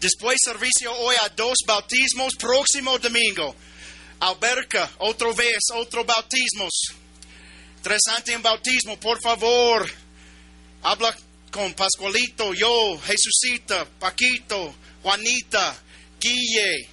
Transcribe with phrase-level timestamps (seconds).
[0.00, 3.54] Después servicio hoy a dos bautismos, próximo domingo.
[4.20, 6.72] Alberca, otra vez, otro bautismos.
[7.78, 9.90] Interesante en bautismo, por favor.
[10.82, 11.16] Habla
[11.50, 15.76] con Pascualito, yo, Jesucita, Paquito, Juanita,
[16.20, 16.88] Guille.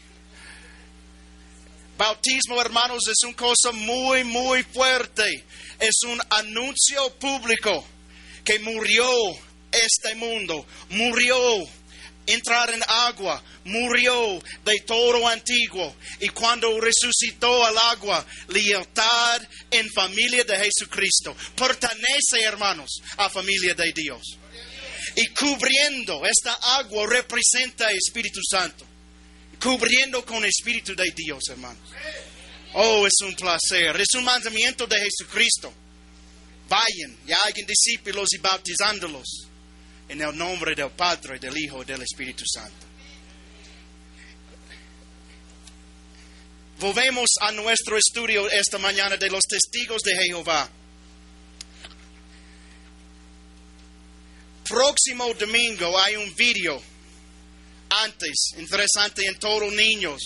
[1.97, 5.43] Bautismo, hermanos, es una cosa muy, muy fuerte.
[5.79, 7.85] Es un anuncio público
[8.43, 9.07] que murió
[9.71, 11.37] este mundo, murió
[12.25, 20.43] entrar en agua, murió de todo antiguo y cuando resucitó al agua, lealtad en familia
[20.43, 21.35] de Jesucristo.
[21.55, 24.37] Pertenece, hermanos, a familia de Dios.
[25.15, 28.85] Y cubriendo esta agua representa Espíritu Santo.
[29.61, 31.89] Cubriendo con Espíritu de Dios, hermanos.
[32.73, 33.95] Oh, es un placer.
[33.99, 35.71] Es un mandamiento de Jesucristo.
[36.67, 39.47] Vayan y hagan discípulos y bautizándolos
[40.07, 42.85] en el nombre del Padre, del Hijo y del Espíritu Santo.
[46.79, 50.69] Volvemos a nuestro estudio esta mañana de los testigos de Jehová.
[54.67, 56.81] Próximo domingo hay un video
[57.89, 60.21] antes, interesante en todos niños,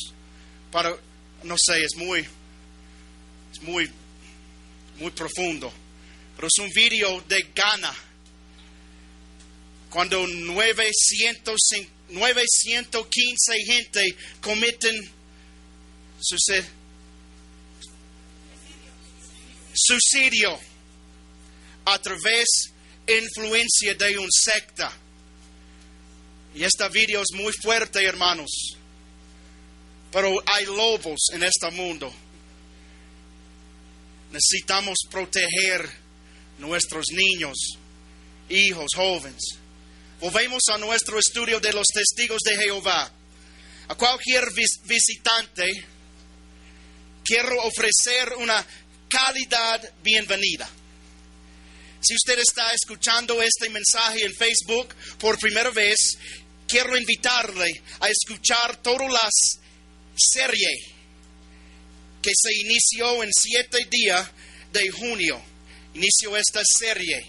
[0.71, 0.95] para,
[1.43, 3.91] no sé, es muy, es muy,
[4.97, 5.71] muy profundo,
[6.35, 8.08] pero es un video de Ghana
[9.89, 11.59] cuando 900,
[12.09, 15.11] 915 gente cometen
[19.73, 20.59] suicidio
[21.85, 22.45] a través
[23.05, 24.91] de influencia de un secta.
[26.53, 28.75] Y este video es muy fuerte, hermanos.
[30.11, 32.11] Pero hay lobos en este mundo.
[34.31, 35.89] Necesitamos proteger
[36.59, 37.77] nuestros niños,
[38.49, 39.58] hijos, jóvenes.
[40.19, 43.09] Volvemos a nuestro estudio de los testigos de Jehová.
[43.87, 44.43] A cualquier
[44.83, 45.65] visitante
[47.23, 48.65] quiero ofrecer una
[49.07, 50.69] calidad bienvenida.
[52.01, 56.17] Si usted está escuchando este mensaje en Facebook por primera vez,
[56.67, 59.29] quiero invitarle a escuchar toda la
[60.17, 60.67] serie
[62.21, 64.29] que se inició en siete días
[64.73, 65.41] de junio.
[65.93, 67.25] Inició esta serie.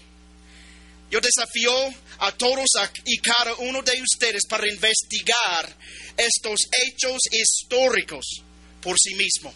[1.09, 2.67] Yo desafío a todos
[3.05, 5.75] y cada uno de ustedes para investigar
[6.15, 8.43] estos hechos históricos
[8.81, 9.51] por sí mismo.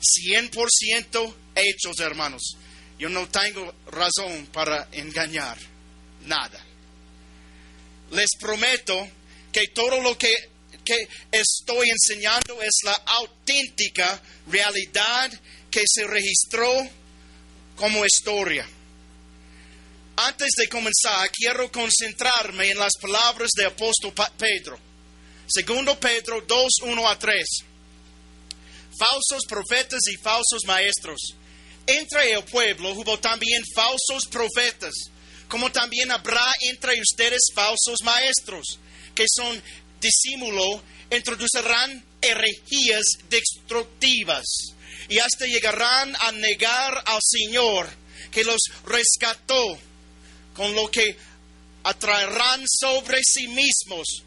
[0.00, 2.56] 100% hechos, hermanos.
[2.98, 5.56] Yo no tengo razón para engañar
[6.26, 6.64] nada.
[8.10, 9.08] Les prometo
[9.52, 10.34] que todo lo que,
[10.84, 15.32] que estoy enseñando es la auténtica realidad
[15.70, 16.68] que se registró
[17.76, 18.68] como historia.
[20.16, 24.78] Antes de comenzar, quiero concentrarme en las palabras del apóstol Pedro.
[25.48, 27.44] Segundo Pedro 2, 1 a 3.
[28.98, 31.18] Falsos profetas y falsos maestros.
[31.86, 34.92] Entre el pueblo hubo también falsos profetas,
[35.48, 38.78] como también habrá entre ustedes falsos maestros,
[39.14, 39.62] que son
[39.98, 44.44] disímulo, introducirán herejías destructivas
[45.08, 47.88] y hasta llegarán a negar al Señor
[48.30, 49.78] que los rescató
[50.54, 51.16] con lo que
[51.84, 54.22] atraerán sobre sí mismos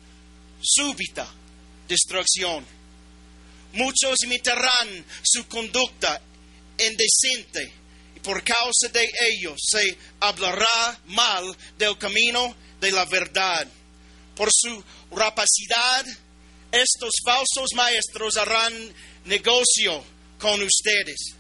[0.62, 1.28] súbita
[1.88, 2.66] destrucción.
[3.74, 6.22] Muchos imitarán su conducta
[6.78, 7.72] indecente
[8.16, 13.68] y por causa de ello se hablará mal del camino de la verdad.
[14.36, 16.06] Por su rapacidad,
[16.72, 18.74] estos falsos maestros harán
[19.26, 20.04] negocio
[20.40, 21.35] con ustedes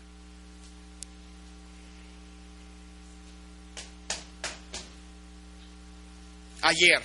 [6.66, 7.02] ayer,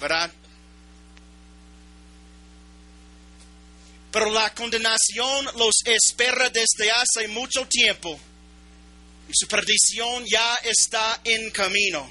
[0.00, 0.30] ¿verdad?
[4.10, 8.18] Pero la condenación los espera desde hace mucho tiempo
[9.28, 12.10] y su perdición ya está en camino.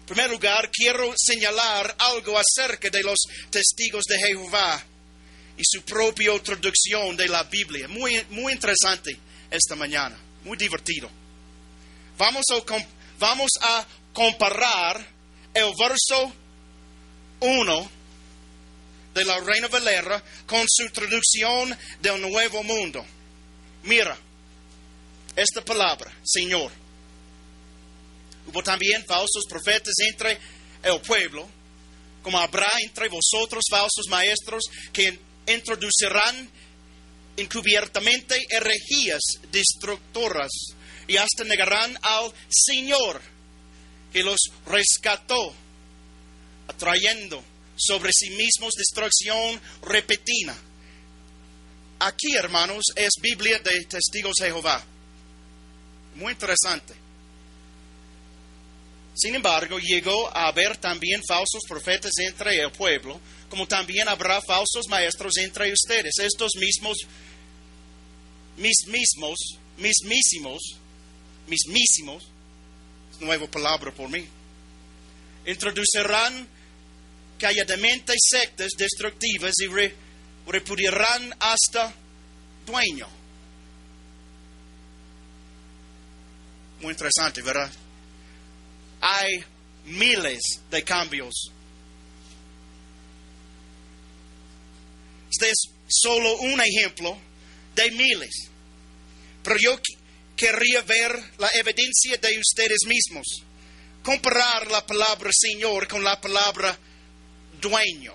[0.00, 3.18] En primer lugar, quiero señalar algo acerca de los
[3.50, 4.84] testigos de Jehová
[5.56, 7.88] y su propia traducción de la Biblia.
[7.88, 9.16] Muy, muy interesante
[9.50, 11.10] esta mañana, muy divertido.
[12.16, 12.86] Vamos a,
[13.18, 15.19] vamos a comparar
[15.60, 16.32] el verso
[17.40, 17.90] 1
[19.14, 23.04] de la Reina Valera con su traducción del Nuevo Mundo.
[23.82, 24.16] Mira,
[25.36, 26.70] esta palabra, Señor.
[28.46, 30.38] Hubo también falsos profetas entre
[30.82, 31.46] el pueblo,
[32.22, 36.50] como habrá entre vosotros falsos maestros que introducirán
[37.36, 39.20] encubiertamente herejías
[39.50, 40.50] destructoras
[41.06, 43.20] y hasta negarán al Señor
[44.12, 45.54] que los rescató,
[46.68, 47.42] atrayendo
[47.76, 50.56] sobre sí mismos destrucción repentina.
[52.00, 54.82] Aquí, hermanos, es Biblia de Testigos de Jehová.
[56.16, 56.94] Muy interesante.
[59.14, 63.20] Sin embargo, llegó a haber también falsos profetas entre el pueblo,
[63.50, 66.14] como también habrá falsos maestros entre ustedes.
[66.18, 66.96] Estos mismos,
[68.56, 69.38] mismos,
[69.76, 70.62] mismísimos,
[71.46, 72.29] mismísimos,
[73.20, 74.26] nueva palabra por mí,
[75.46, 76.46] introducirán
[77.38, 81.92] calladamente sectas destructivas y repudiarán hasta
[82.66, 83.08] dueño.
[86.80, 87.70] Muy interesante, ¿verdad?
[89.00, 89.44] Hay
[89.84, 90.40] miles
[90.70, 91.52] de cambios.
[95.30, 95.58] Este es
[95.88, 97.16] solo un ejemplo
[97.74, 98.50] de miles.
[99.42, 99.78] Pero yo
[100.40, 103.26] querría ver la evidencia de ustedes mismos.
[104.02, 106.78] Comparar la palabra Señor con la palabra
[107.60, 108.14] dueño.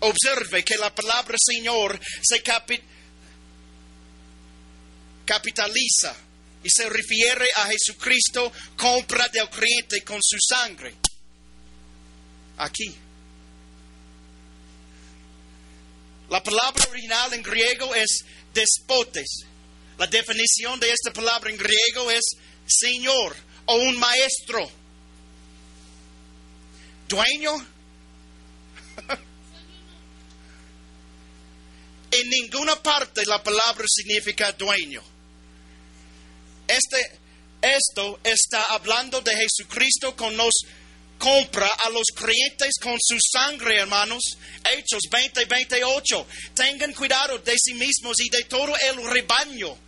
[0.00, 2.42] Observe que la palabra Señor se
[5.24, 6.14] capitaliza
[6.62, 10.94] y se refiere a Jesucristo, compra del creyente con su sangre.
[12.58, 12.94] Aquí.
[16.28, 19.45] La palabra original en griego es despotes.
[19.98, 22.24] La definición de esta palabra en griego es
[22.66, 23.34] Señor
[23.64, 24.70] o un maestro.
[27.08, 27.52] Dueño.
[32.10, 35.02] en ninguna parte la palabra significa dueño.
[36.68, 37.18] Este,
[37.62, 40.52] esto está hablando de Jesucristo con nos
[41.18, 44.22] compra a los creyentes con su sangre, hermanos.
[44.70, 46.26] Hechos 20, 28.
[46.54, 49.85] Tengan cuidado de sí mismos y de todo el rebaño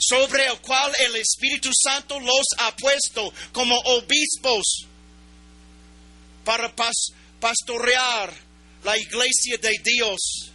[0.00, 4.86] sobre el cual el Espíritu Santo los ha puesto como obispos
[6.44, 6.74] para
[7.38, 8.32] pastorear
[8.82, 10.50] la iglesia de Dios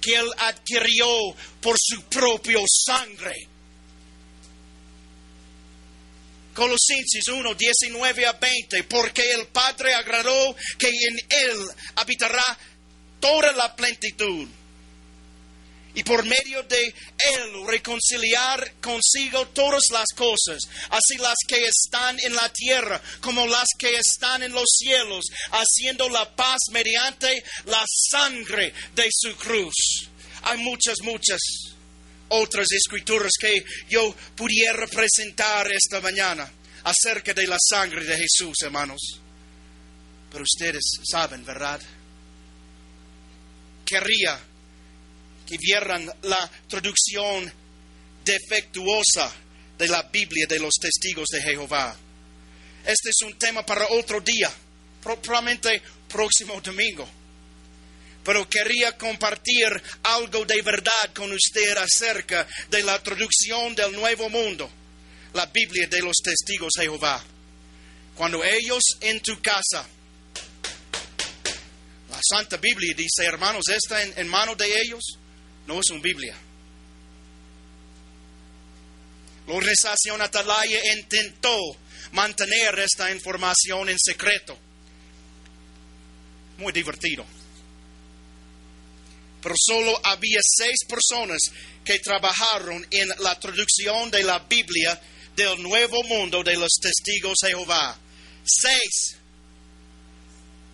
[0.00, 3.48] que Él adquirió por su propio sangre.
[6.54, 11.58] Colosenses 1, 19 a 20, porque el Padre agradó que en Él
[11.96, 12.44] habitará
[13.20, 14.48] toda la plenitud
[15.96, 20.58] y por medio de Él reconciliar consigo todas las cosas,
[20.90, 26.08] así las que están en la tierra como las que están en los cielos, haciendo
[26.10, 30.10] la paz mediante la sangre de su cruz.
[30.42, 31.40] Hay muchas, muchas
[32.28, 36.52] otras escrituras que yo pudiera presentar esta mañana
[36.84, 39.00] acerca de la sangre de Jesús, hermanos.
[40.30, 41.80] Pero ustedes saben, ¿verdad?
[43.86, 44.38] Querría
[45.46, 47.52] que vieran la traducción
[48.24, 49.32] defectuosa
[49.78, 51.96] de la Biblia de los testigos de Jehová.
[52.84, 54.50] Este es un tema para otro día,
[55.02, 57.08] probablemente próximo domingo.
[58.24, 64.68] Pero quería compartir algo de verdad con usted acerca de la traducción del Nuevo Mundo,
[65.32, 67.22] la Biblia de los testigos de Jehová.
[68.16, 69.86] Cuando ellos en tu casa,
[72.10, 75.18] la Santa Biblia dice, hermanos, está en, en manos de ellos
[75.66, 76.36] no es una Biblia.
[79.46, 81.58] La organización Atalaya intentó
[82.12, 84.58] mantener esta información en secreto.
[86.58, 87.24] Muy divertido.
[89.42, 91.38] Pero solo había seis personas
[91.84, 95.00] que trabajaron en la traducción de la Biblia
[95.36, 97.96] del Nuevo Mundo de los Testigos de Jehová.
[98.44, 99.16] Seis.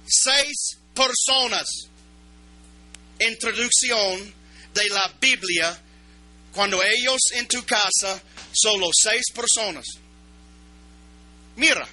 [0.07, 1.69] Seis personas
[3.19, 4.42] en traducción
[4.75, 5.83] de la Biblia
[6.53, 9.87] cuando ellos en tu casa, solo seis personas.
[11.57, 11.89] Mira,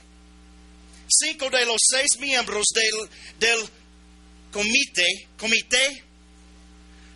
[1.07, 3.09] cinco de los seis miembros del,
[3.39, 3.69] del
[4.51, 6.03] comité, comité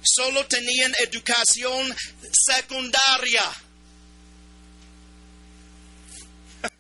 [0.04, 1.96] solo tenían educación
[2.32, 3.44] secundaria.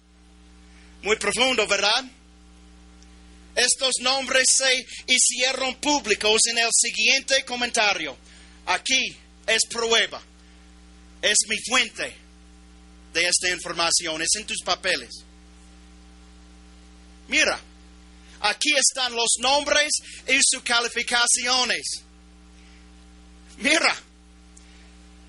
[1.04, 2.06] Muy profundo, ¿verdad?
[3.56, 8.18] Estos nombres se hicieron públicos en el siguiente comentario.
[8.66, 10.22] Aquí es prueba,
[11.22, 12.16] es mi fuente
[13.14, 15.10] de esta información, es en tus papeles.
[17.28, 17.60] Mira,
[18.42, 19.90] aquí están los nombres
[20.28, 22.04] y sus calificaciones.
[23.58, 23.96] Mira,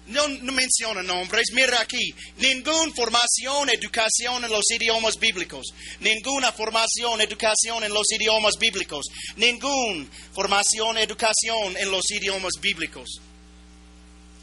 [0.06, 5.66] no, menciona nombres, mira aquí, ninguna formación, educación en los idiomas bíblicos,
[6.00, 9.06] ninguna formación, educación en los idiomas bíblicos,
[9.36, 13.20] ninguna formación, educación en los idiomas bíblicos.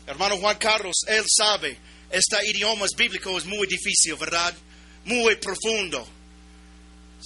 [0.08, 1.78] Hermano Juan Carlos, él sabe,
[2.10, 4.54] este idioma bíblico es muy difícil, ¿verdad?
[5.06, 6.08] Muy profundo.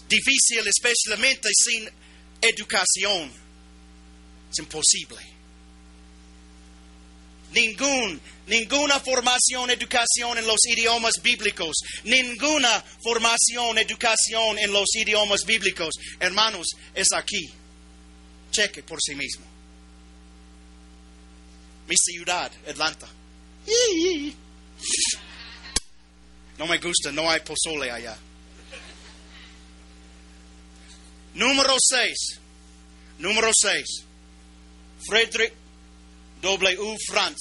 [0.07, 1.89] Difícil especialmente sin
[2.41, 3.31] educación.
[4.51, 5.34] Es imposible.
[7.55, 11.77] Ningún, ninguna formación, educación en los idiomas bíblicos.
[12.03, 15.95] Ninguna formación, educación en los idiomas bíblicos.
[16.19, 17.49] Hermanos, es aquí.
[18.51, 19.45] Cheque por sí mismo.
[21.87, 23.07] Mi ciudad, Atlanta.
[26.57, 28.17] No me gusta, no hay pozole allá.
[31.35, 32.39] Número 6.
[33.19, 33.85] Número 6.
[35.07, 35.53] Frederick
[36.41, 36.97] W.
[37.07, 37.37] Franz.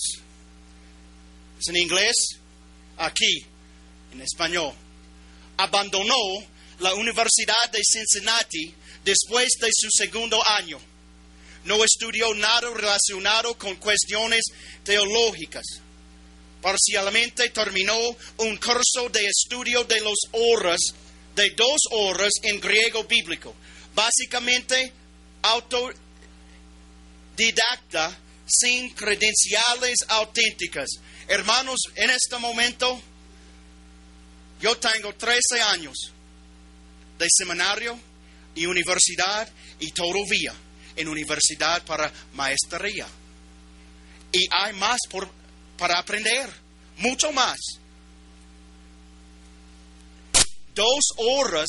[1.58, 2.14] Es en inglés,
[2.96, 3.44] aquí,
[4.12, 4.72] en español.
[5.56, 6.44] Abandonó
[6.80, 8.74] la Universidad de Cincinnati
[9.04, 10.78] después de su segundo año.
[11.64, 14.42] No estudió nada relacionado con cuestiones
[14.82, 15.64] teológicas.
[16.60, 17.96] Parcialmente terminó
[18.38, 20.80] un curso de estudio de las horas,
[21.34, 23.54] de dos horas en griego bíblico
[23.94, 24.92] básicamente
[25.42, 25.94] autodidacta
[28.46, 30.88] sin credenciales auténticas.
[31.28, 33.00] Hermanos, en este momento
[34.60, 36.12] yo tengo 13 años
[37.18, 37.98] de seminario
[38.54, 39.48] y universidad
[39.80, 40.54] y todavía
[40.96, 43.06] en universidad para maestría.
[44.32, 45.28] Y hay más por,
[45.76, 46.50] para aprender,
[46.98, 47.58] mucho más.
[50.74, 51.68] Dos horas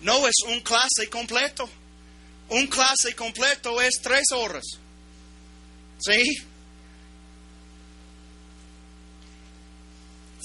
[0.00, 1.68] no es un clase completo.
[2.48, 4.64] Un clase completo es tres horas.
[5.98, 6.22] ¿Sí?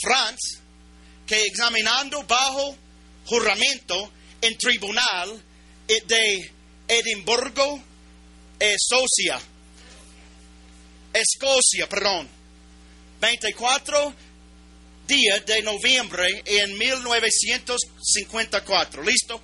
[0.01, 0.39] Franz,
[1.25, 2.75] que examinando bajo
[3.25, 5.41] juramento en tribunal
[5.87, 6.51] de
[6.87, 7.81] Edimburgo,
[8.59, 9.39] Escocia,
[11.13, 12.27] Escocia, perdón,
[13.21, 14.13] 24
[15.07, 19.03] día de noviembre en 1954.
[19.03, 19.41] ¿Listo?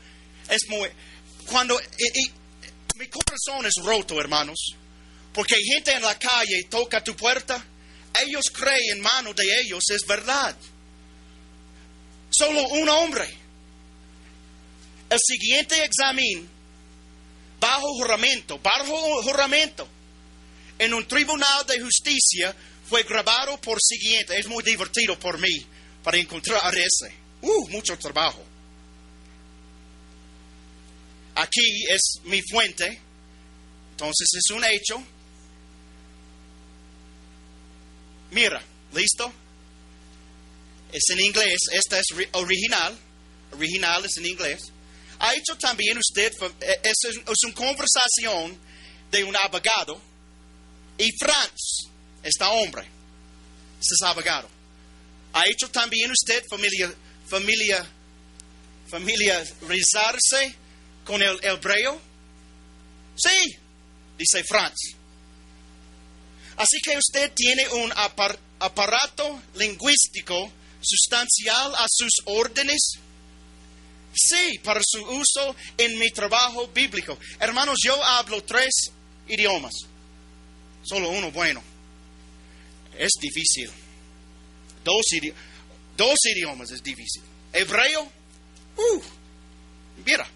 [0.49, 0.89] Es muy...
[1.45, 1.79] Cuando...
[2.95, 4.75] mi corazón es roto, hermanos.
[5.33, 7.63] Porque gente en la calle toca tu puerta.
[8.25, 10.55] Ellos creen en mano de ellos es verdad.
[12.29, 13.27] Solo un hombre.
[15.09, 16.47] El siguiente examen,
[17.59, 19.87] bajo juramento, bajo juramento,
[20.77, 22.55] en un tribunal de justicia,
[22.87, 24.37] fue grabado por siguiente.
[24.37, 25.65] Es muy divertido por mí
[26.03, 27.13] para encontrar ese.
[27.41, 28.43] Uh, mucho trabajo.
[31.35, 32.99] Aquí es mi fuente.
[33.91, 35.03] Entonces es un hecho.
[38.31, 38.61] Mira,
[38.93, 39.31] ¿listo?
[40.91, 41.57] Es en inglés.
[41.71, 42.97] Esta es original.
[43.53, 44.61] Original es en inglés.
[45.19, 46.31] Ha hecho también usted,
[46.61, 48.57] eh, es, es una conversación
[49.11, 49.99] de un abogado
[50.97, 51.89] y Franz
[52.23, 52.85] esta hombre,
[53.79, 54.49] este abogado.
[55.33, 56.93] ¿Ha hecho también usted familia,
[57.27, 57.85] familia,
[58.89, 60.55] familiarizarse
[61.05, 61.99] con el hebreo?
[63.15, 63.55] Sí,
[64.17, 64.75] dice Franz.
[66.59, 67.93] Así que usted tiene un
[68.59, 70.51] aparato lingüístico
[70.81, 72.99] sustancial a sus órdenes.
[74.13, 77.17] Sí, para su uso en mi trabajo bíblico.
[77.39, 78.91] Hermanos, yo hablo tres
[79.29, 79.73] idiomas.
[80.83, 81.63] Solo uno bueno
[82.97, 83.71] es difícil.
[84.83, 85.05] Dos,
[85.95, 87.23] dos idiomas es difícil.
[87.53, 89.01] Hebreo, uh,
[90.05, 90.27] mira.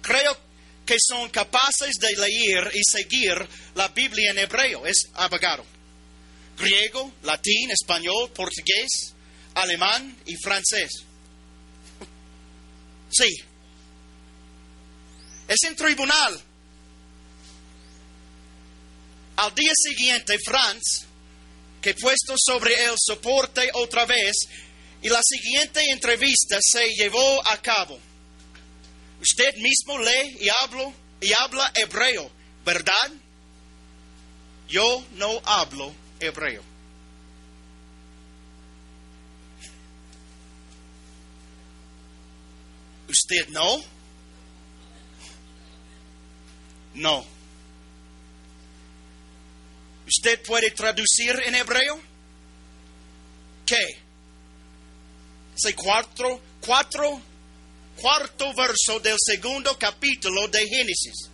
[0.00, 0.36] Creo
[0.84, 3.34] que son capaces de leer y seguir
[3.74, 4.86] la Biblia en hebreo.
[4.86, 5.64] Es abogado.
[6.58, 9.14] Griego, latín, español, portugués,
[9.54, 10.90] alemán y francés.
[13.10, 13.28] Sí.
[15.48, 16.42] Es en tribunal
[19.36, 21.06] al día siguiente, Franz,
[21.80, 24.36] que puesto sobre el soporte otra vez,
[25.02, 27.98] y la siguiente entrevista se llevó a cabo.
[29.22, 32.28] Usted mismo lee y habla, y habla hebreo,
[32.64, 33.12] ¿verdad?
[34.68, 36.60] Yo no hablo hebreo.
[43.08, 43.80] ¿Usted no?
[46.94, 47.24] No.
[50.08, 52.00] ¿Usted puede traducir en hebreo?
[53.64, 54.02] ¿Qué?
[55.76, 57.20] Cuatro, cuatro,
[58.02, 61.30] cuarto verso del segundo capítulo de Génesis.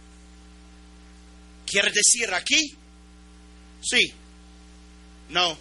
[1.66, 2.75] ¿Quiere decir aquí?
[3.82, 4.12] Sí.
[5.30, 5.56] No,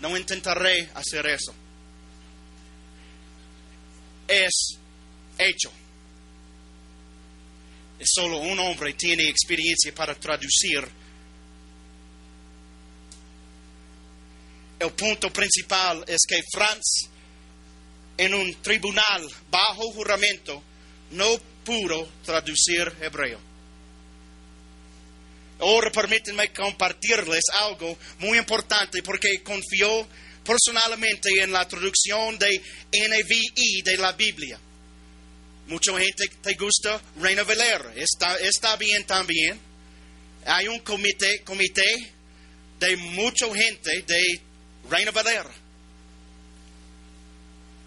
[0.00, 1.54] no intentaré hacer eso.
[4.26, 4.78] Es
[5.38, 5.70] hecho.
[7.98, 10.88] Es solo un hombre tiene experiencia para traducir
[14.78, 17.08] el punto principal es que Franz,
[18.16, 20.62] en un tribunal bajo juramento,
[21.10, 23.40] no pudo traducir hebreo.
[25.58, 30.06] Ahora permítanme compartirles algo muy importante porque confío
[30.44, 32.60] personalmente en la traducción de
[32.92, 34.58] NVI de la Biblia.
[35.66, 39.58] Mucha gente te gusta Reina Valera, está, está bien también.
[40.44, 42.12] Hay un comité, comité
[42.78, 44.40] de mucha gente de
[44.88, 45.50] Reina Valera,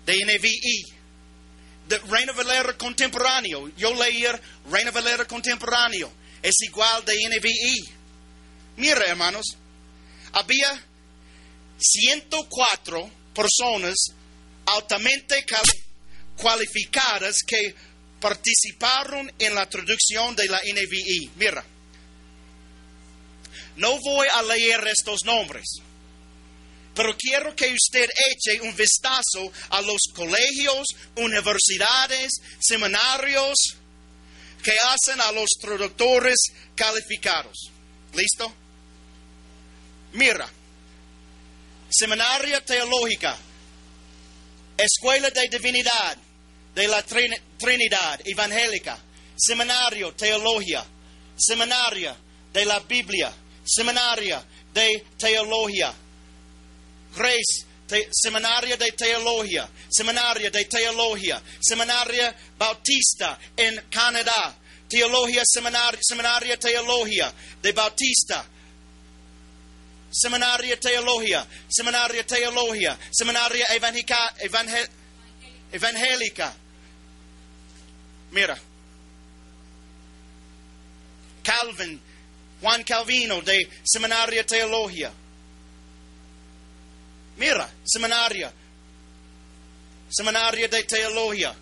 [0.09, 0.85] de NVI,
[1.87, 3.71] de Reina Valera contemporáneo.
[3.77, 4.25] Yo leí
[4.71, 6.11] Reina Valera contemporáneo,
[6.41, 7.89] es igual de NVI.
[8.77, 9.45] Mira, hermanos,
[10.31, 10.83] había
[11.77, 13.95] 104 personas
[14.65, 15.45] altamente
[16.35, 17.75] cualificadas que
[18.19, 21.31] participaron en la traducción de la NVI.
[21.35, 21.63] Mira,
[23.75, 25.67] no voy a leer estos nombres,
[26.99, 32.29] pero quiero que usted eche un vistazo a los colegios, universidades,
[32.59, 33.55] seminarios
[34.61, 36.35] que hacen a los traductores
[36.75, 37.71] calificados.
[38.13, 38.53] ¿Listo?
[40.11, 40.49] Mira,
[41.89, 43.37] Seminaria Teológica,
[44.77, 46.17] Escuela de Divinidad
[46.75, 48.99] de la Trinidad Evangélica,
[49.37, 50.85] Seminario Teología,
[51.37, 52.17] Seminaria
[52.51, 53.31] de la Biblia,
[53.63, 55.93] Seminaria de Teología,
[57.15, 57.65] Grace,
[58.11, 64.55] Seminaria de Teología, Seminaria de Teología, Seminaria Bautista en Canadá,
[64.87, 68.45] Teología Seminaria, Seminaria Teología de Bautista,
[70.11, 74.35] Seminaria Teología, Seminaria Teología, Seminaria Evangélica,
[75.71, 76.55] Evangélica.
[78.31, 78.57] Mira.
[81.43, 81.99] Calvin,
[82.61, 85.11] Juan Calvino de Seminaria Teología.
[87.39, 88.51] Mira, seminaria.
[90.09, 91.55] Seminaria de Teología.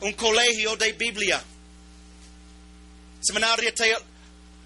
[0.00, 1.42] Un colegio de Biblia.
[3.20, 4.06] Seminaria Teología.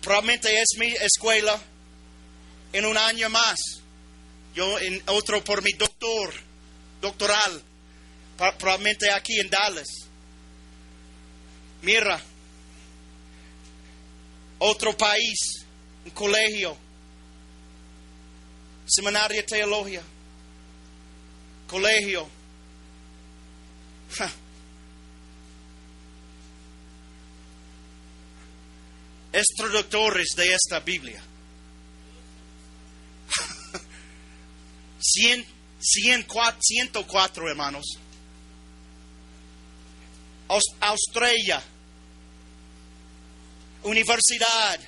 [0.02, 1.58] Probablemente es mi escuela
[2.72, 3.58] en un año más.
[4.54, 6.32] Yo en otro por mi doctor,
[7.00, 7.62] doctoral,
[8.36, 9.88] probablemente aquí en Dallas.
[11.82, 12.20] Mira,
[14.58, 15.66] otro país,
[16.04, 16.76] un colegio,
[18.86, 20.02] seminario de teología,
[21.66, 22.28] colegio.
[29.32, 31.22] Es traductores de esta Biblia.
[36.60, 37.84] 104 hermanos.
[40.80, 41.62] Australia,
[43.82, 44.80] universidad,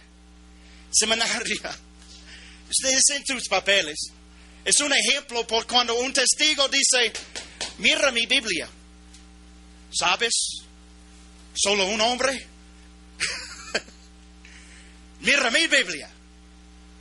[0.91, 1.77] seminaria.
[2.71, 4.13] Ustedes en sus papeles.
[4.69, 7.11] Es un ejemplo por cuando un testigo dice,
[7.79, 8.69] mira mi Biblia.
[9.91, 10.35] ¿Sabes?
[11.55, 12.47] Solo un hombre.
[15.21, 16.11] mira mi Biblia.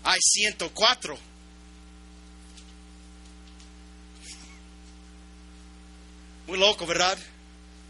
[0.06, 1.20] Hay 104
[6.48, 7.18] Muy loco, ¿verdad?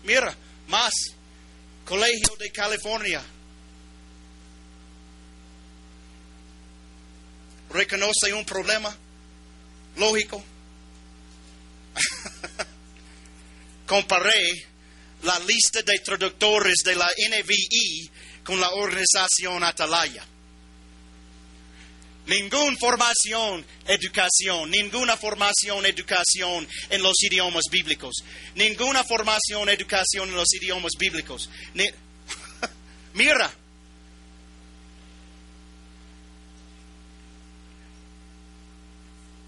[0.04, 0.36] Mira,
[0.70, 0.92] más.
[1.86, 3.22] Colegio de California.
[7.70, 8.98] ¿Reconoce un problema?
[9.98, 10.44] Lógico.
[13.88, 14.68] Comparé
[15.24, 18.10] la lista de traductores de la NVI
[18.44, 20.24] con la organización Atalaya.
[22.28, 28.18] Ninguna formación, educación, ninguna formación, educación en los idiomas bíblicos.
[28.56, 31.50] Ninguna formación, educación en los idiomas bíblicos.
[33.14, 33.52] Mira.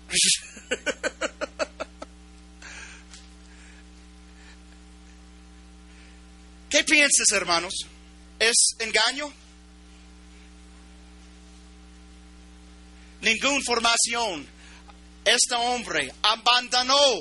[6.69, 7.73] ¿Qué piensas, hermanos?
[8.39, 9.31] ¿Es engaño?
[13.21, 14.47] ninguna formación.
[15.25, 17.17] Este hombre abandonó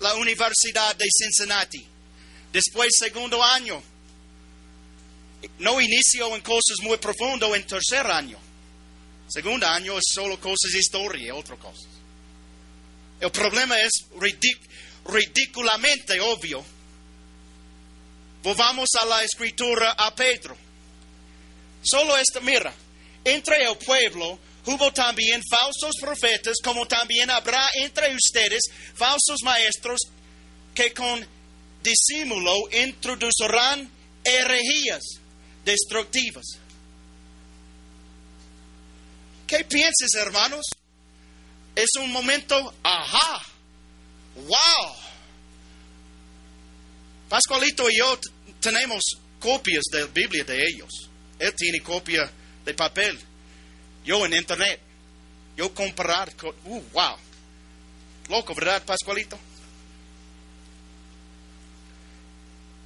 [0.00, 1.86] la Universidad de Cincinnati.
[2.52, 3.82] Después, segundo año,
[5.58, 8.38] no inició en cosas muy profundas en tercer año.
[9.28, 11.88] Segundo año es solo cosas de historia y otras cosas.
[13.24, 13.90] El problema es
[15.06, 16.62] ridículamente obvio.
[18.42, 20.54] Volvamos a la escritura a Pedro.
[21.82, 22.70] Solo esta, mira,
[23.24, 30.00] entre el pueblo hubo también falsos profetas, como también habrá entre ustedes falsos maestros
[30.74, 31.26] que con
[31.82, 33.90] disimulo introducirán
[34.22, 35.02] herejías
[35.64, 36.44] destructivas.
[39.46, 40.66] ¿Qué piensas, hermanos?
[41.74, 43.42] Es un momento, ajá,
[44.36, 44.96] wow.
[47.28, 48.18] Pascualito y yo
[48.60, 49.02] tenemos
[49.40, 51.10] copias de la Biblia de ellos.
[51.38, 52.30] Él tiene copia
[52.64, 53.18] de papel.
[54.04, 54.80] Yo en internet.
[55.56, 56.32] Yo comprar.
[56.64, 57.16] Uh, wow.
[58.28, 59.38] Loco, ¿verdad, Pascualito?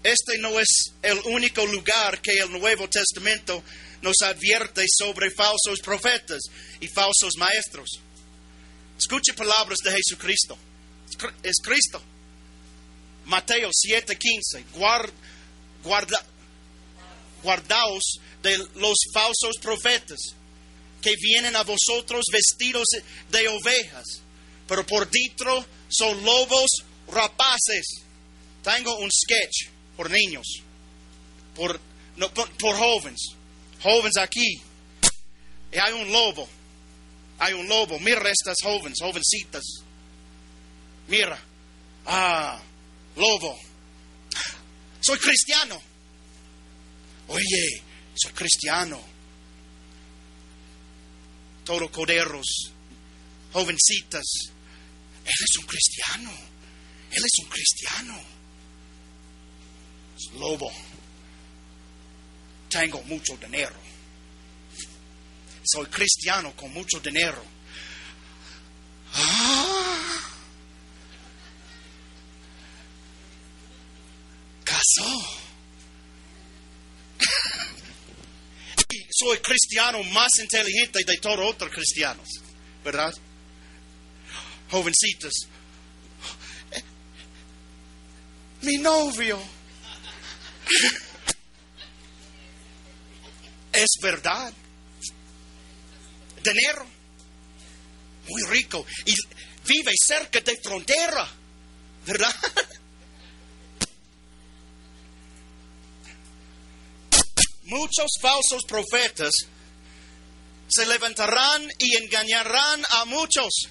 [0.03, 3.63] Este no es el único lugar que el Nuevo Testamento
[4.01, 6.41] nos advierte sobre falsos profetas
[6.81, 8.01] y falsos maestros.
[8.99, 10.59] Escuche palabras de Jesucristo.
[11.43, 12.03] Es Cristo.
[13.27, 14.65] Mateo 7:15.
[15.83, 16.25] guarda,
[17.43, 20.19] guardaos de los falsos profetas
[21.01, 22.87] que vienen a vosotros vestidos
[23.31, 24.21] de ovejas,
[24.67, 26.69] pero por dentro son lobos
[27.07, 28.03] rapaces.
[28.63, 30.47] Tengo un sketch por niños,
[31.55, 31.81] por,
[32.59, 33.21] por, jóvenes,
[33.83, 34.61] jóvenes aquí.
[35.71, 36.49] Y hay un lobo,
[37.39, 37.99] hay un lobo.
[37.99, 39.65] Mira estas jóvenes, jovencitas.
[41.09, 41.39] Mira,
[42.07, 42.61] ah,
[43.17, 43.57] lobo.
[45.01, 45.81] Soy cristiano.
[47.29, 47.83] Oye,
[48.15, 49.01] soy cristiano.
[51.65, 52.73] Todos coderos,
[53.53, 54.25] jovencitas.
[55.25, 56.31] Él es un cristiano.
[57.11, 58.39] Él es un cristiano
[60.35, 60.71] lobo.
[62.69, 63.75] Tengo mucho dinero.
[65.71, 67.45] Soy cristiano con mucho dinero.
[69.13, 70.31] Ah.
[74.65, 75.39] Casó.
[79.11, 82.29] soy cristiano más inteligente de todos los otros cristianos.
[82.83, 83.13] ¿Verdad?
[84.71, 85.49] Jovencitos.
[88.63, 89.39] Mi novio
[93.73, 94.53] es verdad.
[98.29, 99.15] Muy rico, y
[99.67, 101.29] vive cerca de frontera,
[102.07, 102.35] ¿verdad?
[107.65, 109.31] Muchos falsos profetas
[110.69, 113.69] se levantarán y engañarán a muchos.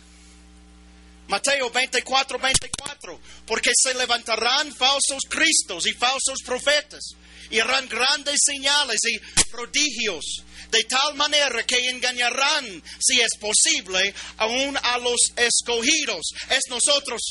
[1.27, 7.15] Mateo 24, 24, porque se levantarán falsos cristos y falsos profetas
[7.49, 14.77] y harán grandes señales y prodigios, de tal manera que engañarán, si es posible, aún
[14.81, 17.21] a los escogidos, es nosotros.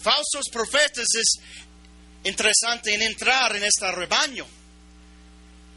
[0.00, 1.40] Falsos profetas es
[2.24, 4.46] interesante en entrar en este rebaño,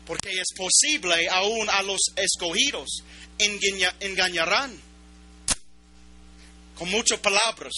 [0.05, 3.03] porque es posible aún a los escogidos
[3.39, 4.79] engañarán
[6.77, 7.73] con muchas palabras.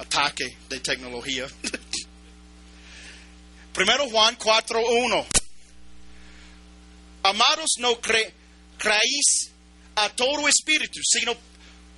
[0.00, 1.46] Ataque de tecnología.
[3.72, 5.26] Primero Juan 4.1.
[7.22, 9.52] Amados, no creéis
[9.94, 11.36] a todo espíritu, sino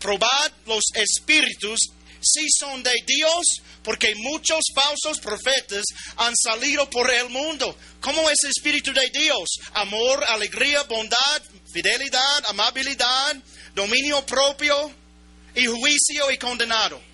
[0.00, 1.78] probad los espíritus
[2.22, 3.44] si son de Dios,
[3.82, 5.82] porque muchos falsos profetas
[6.16, 7.76] han salido por el mundo.
[8.00, 9.58] ¿Cómo es el Espíritu de Dios?
[9.74, 13.36] Amor, alegría, bondad, fidelidad, amabilidad,
[13.74, 14.92] dominio propio
[15.54, 17.11] y juicio y condenado.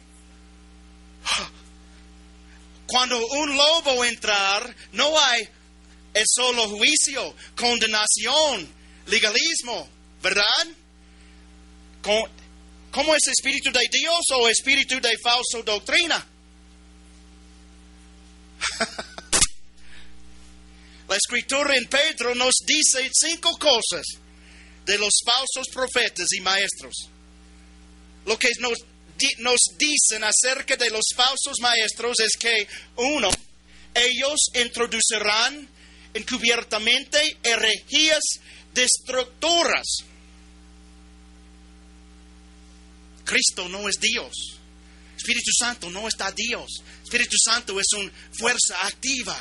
[2.87, 5.49] Cuando un lobo entrar, no hay,
[6.27, 8.69] solo juicio, condenación,
[9.07, 9.88] legalismo,
[10.23, 10.67] ¿verdad?
[12.03, 16.27] ¿Cómo es espíritu de Dios o espíritu de falsa doctrina?
[21.09, 24.07] La escritura en Pedro nos dice cinco cosas
[24.85, 27.09] de los falsos profetas y maestros.
[28.27, 28.79] Lo que nos,
[29.38, 33.31] nos dicen acerca de los falsos maestros es que, uno,
[33.94, 35.68] ellos introducirán
[36.14, 38.22] encubiertamente herejías
[38.72, 40.04] destructoras
[43.28, 44.33] Cristo no es Dios.
[45.14, 46.83] Espíritu Santo no está Dios.
[47.04, 49.38] Espíritu Santo es una fuerza activa.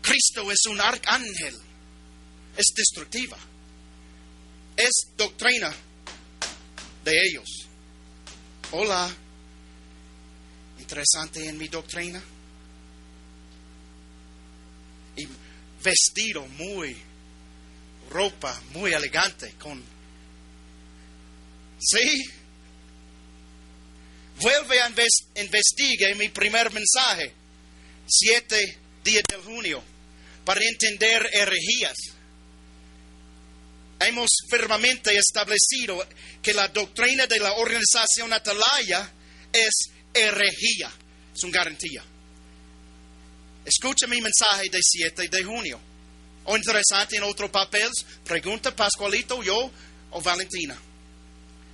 [0.00, 1.54] Cristo es un arcángel.
[2.56, 3.36] Es destructiva.
[4.74, 5.70] Es doctrina
[7.04, 7.67] de ellos.
[8.70, 9.10] Hola.
[10.78, 12.22] Interesante en mi doctrina.
[15.16, 15.26] Y
[15.82, 16.96] vestido muy,
[18.10, 19.82] ropa muy elegante con
[21.80, 22.24] ¿Sí?
[24.40, 27.32] Vuelve a investigar mi primer mensaje,
[28.06, 29.82] 7 días de junio,
[30.44, 31.96] para entender herejías.
[34.00, 36.06] Hemos firmemente establecido
[36.40, 39.10] que la doctrina de la organización Atalaya
[39.52, 40.90] es herejía,
[41.34, 42.04] es una garantía.
[43.64, 45.80] Escucha mi mensaje de 7 de junio.
[46.44, 47.90] O interesante en otro papel,
[48.24, 49.70] pregunta Pascualito, yo
[50.12, 50.78] o Valentina.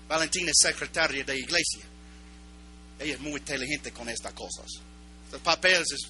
[0.08, 1.84] Valentina es secretaria de iglesia.
[2.98, 4.66] Ella es muy inteligente con estas cosas.
[5.30, 6.08] Los papeles es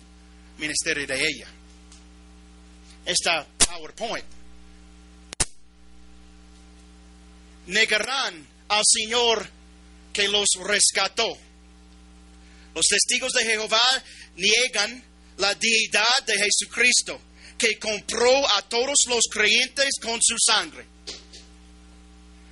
[0.58, 1.48] ministerio de ella.
[3.04, 4.24] Esta PowerPoint.
[7.66, 9.48] Negarán al Señor
[10.12, 11.36] que los rescató.
[12.74, 14.04] Los testigos de Jehová
[14.36, 15.04] niegan
[15.38, 17.20] la deidad de Jesucristo,
[17.58, 20.84] que compró a todos los creyentes con su sangre.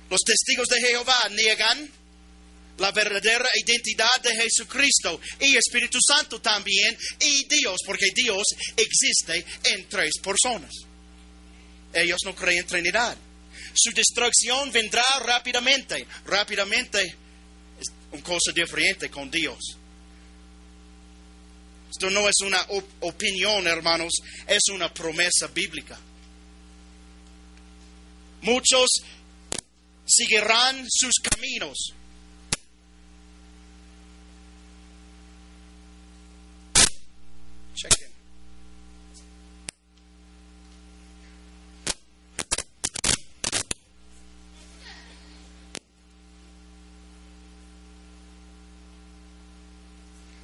[0.09, 1.89] Los testigos de Jehová niegan
[2.77, 8.43] la verdadera identidad de Jesucristo y Espíritu Santo también y Dios, porque Dios
[8.75, 10.71] existe en tres personas.
[11.93, 13.17] Ellos no creen en Trinidad.
[13.73, 16.05] Su destrucción vendrá rápidamente.
[16.25, 17.01] Rápidamente
[17.79, 19.57] es una cosa diferente con Dios.
[21.89, 22.59] Esto no es una
[23.01, 24.13] opinión, hermanos,
[24.47, 25.99] es una promesa bíblica.
[28.41, 28.89] Muchos
[30.05, 31.93] seguirán sus caminos.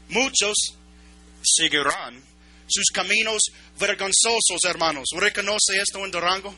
[0.09, 0.55] Muchos
[1.43, 2.21] seguirán
[2.67, 3.41] sus caminos
[3.79, 5.09] vergonzosos, hermanos.
[5.15, 6.55] ¿Reconoce esto en Durango?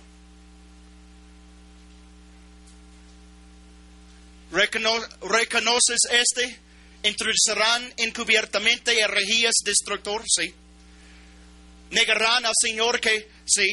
[4.52, 6.60] ¿Reconoces este?
[7.04, 10.54] Introducirán encubiertamente herejías destructor, sí.
[11.92, 13.68] Negarán al Señor que, sí.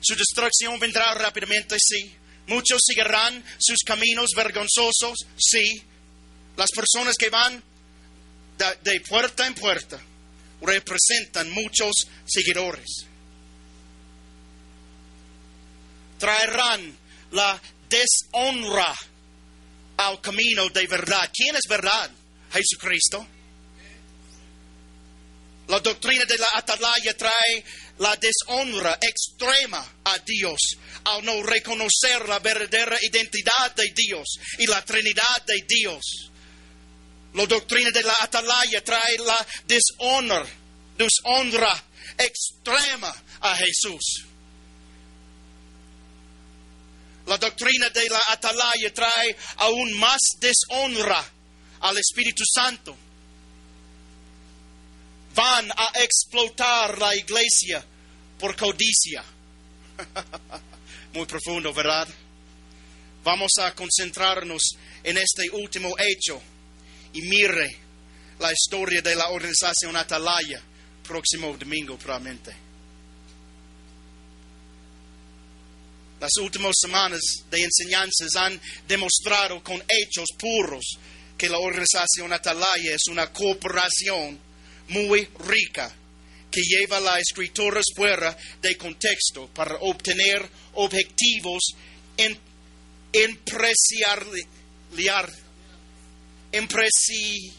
[0.00, 2.14] Su destrucción vendrá rápidamente, sí.
[2.46, 5.82] Muchos seguirán sus caminos vergonzosos, sí.
[6.56, 7.62] Las personas que van
[8.82, 10.00] de puerta en puerta
[10.60, 11.92] representan muchos
[12.26, 13.06] seguidores.
[16.18, 16.96] Traerán
[17.30, 18.94] la deshonra
[19.98, 21.30] al camino de verdad.
[21.32, 22.10] ¿Quién es verdad?
[22.52, 23.26] Jesucristo.
[25.68, 27.64] La doctrina de la atalaya trae
[27.98, 30.58] la deshonra extrema a Dios
[31.04, 34.26] al no reconocer la verdadera identidad de Dios
[34.58, 36.27] y la Trinidad de Dios.
[37.34, 40.46] La doctrina de la atalaya trae la deshonra,
[40.96, 41.84] deshonra
[42.16, 44.24] extrema a Jesús.
[47.26, 51.22] La doctrina de la atalaya trae aún más deshonra
[51.80, 52.96] al Espíritu Santo.
[55.34, 57.84] Van a explotar la iglesia
[58.38, 59.22] por codicia.
[61.12, 62.08] Muy profundo, ¿verdad?
[63.22, 64.62] Vamos a concentrarnos
[65.04, 66.42] en este último hecho
[67.12, 67.76] y mire
[68.38, 70.62] la historia de la organización Atalaya
[71.08, 72.54] próximo domingo probablemente.
[76.20, 80.84] Las últimas semanas de enseñanzas han demostrado con hechos puros
[81.36, 84.38] que la organización Atalaya es una cooperación
[84.88, 85.94] muy rica
[86.50, 91.62] que lleva las escrituras fuera de contexto para obtener objetivos
[92.16, 92.36] en,
[96.52, 97.54] empresariales.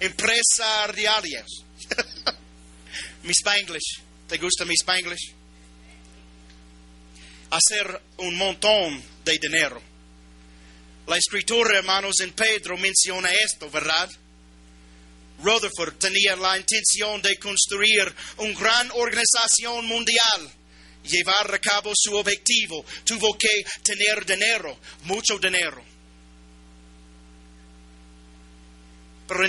[0.00, 1.46] empresariales.
[3.22, 4.00] mi Spanglish.
[4.28, 5.36] ¿Te gusta mi Spanglish?
[7.50, 9.80] hacer un montón de dinero.
[11.06, 14.10] La escritura, hermanos, en Pedro menciona esto, ¿verdad?
[15.42, 20.50] Rutherford tenía la intención de construir una gran organización mundial,
[21.04, 22.84] llevar a cabo su objetivo.
[23.04, 25.84] Tuvo que tener dinero, mucho dinero.
[29.26, 29.40] Pero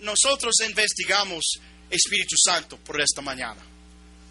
[0.00, 1.44] nosotros investigamos
[1.90, 3.62] Espíritu Santo por esta mañana.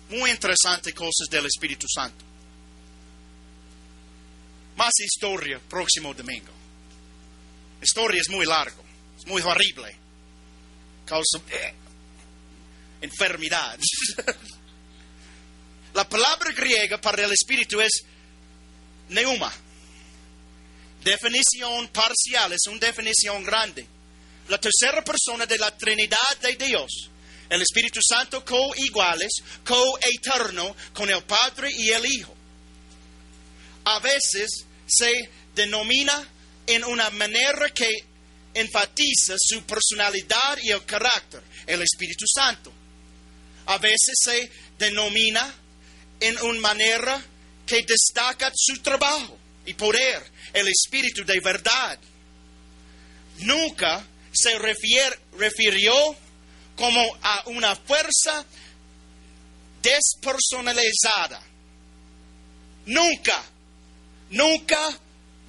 [0.10, 2.24] Muy interesante cosas del Espíritu Santo.
[4.76, 6.52] Más historia próximo domingo.
[7.82, 8.84] historia es muy largo,
[9.18, 9.96] es muy horrible.
[11.06, 11.74] Causa eh,
[13.02, 13.80] enfermedad.
[15.94, 18.04] La palabra griega para el espíritu es
[19.08, 19.52] neuma.
[21.02, 23.88] Definición parcial, es una definición grande.
[24.50, 27.10] La tercera persona de la Trinidad de Dios.
[27.50, 29.32] El Espíritu Santo co-iguales,
[29.64, 32.36] co-eterno con el Padre y el Hijo
[33.86, 36.28] a veces se denomina
[36.68, 37.90] en una manera que
[38.54, 42.72] enfatiza su personalidad y el carácter, el Espíritu Santo.
[43.68, 45.54] A veces se denomina
[46.20, 47.24] en una manera
[47.66, 52.00] que destaca su trabajo y poder, el Espíritu de verdad.
[53.40, 54.04] Nunca
[54.36, 55.94] se refirió
[56.76, 58.46] como a una fuerza
[59.82, 61.42] despersonalizada.
[62.86, 63.44] Nunca
[64.30, 65.00] Nunca,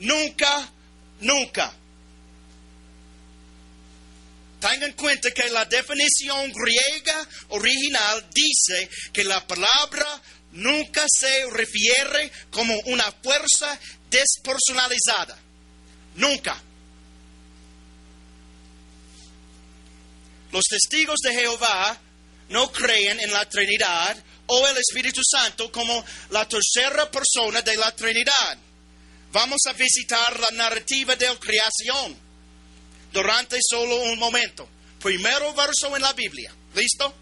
[0.01, 0.69] nunca,
[1.21, 1.73] nunca.
[4.61, 10.21] Tengan en cuenta que la definición griega original dice que la palabra
[10.53, 13.79] nunca se refiere como una fuerza
[14.11, 15.39] despersonalizada.
[16.17, 16.63] Nunca.
[20.57, 21.99] Los testigos de Jehová
[22.49, 24.17] no creen en la Trinidad
[24.47, 28.57] o el Espíritu Santo como la tercera persona de la Trinidad.
[29.33, 32.17] Vamos a visitar la narrativa de la creación
[33.13, 34.67] durante solo un momento.
[34.99, 36.55] Primero verso en la Biblia.
[36.75, 37.15] ¿Listo?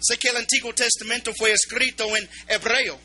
[0.00, 2.98] Sé que el Antiguo Testamento fue escrito en hebreo,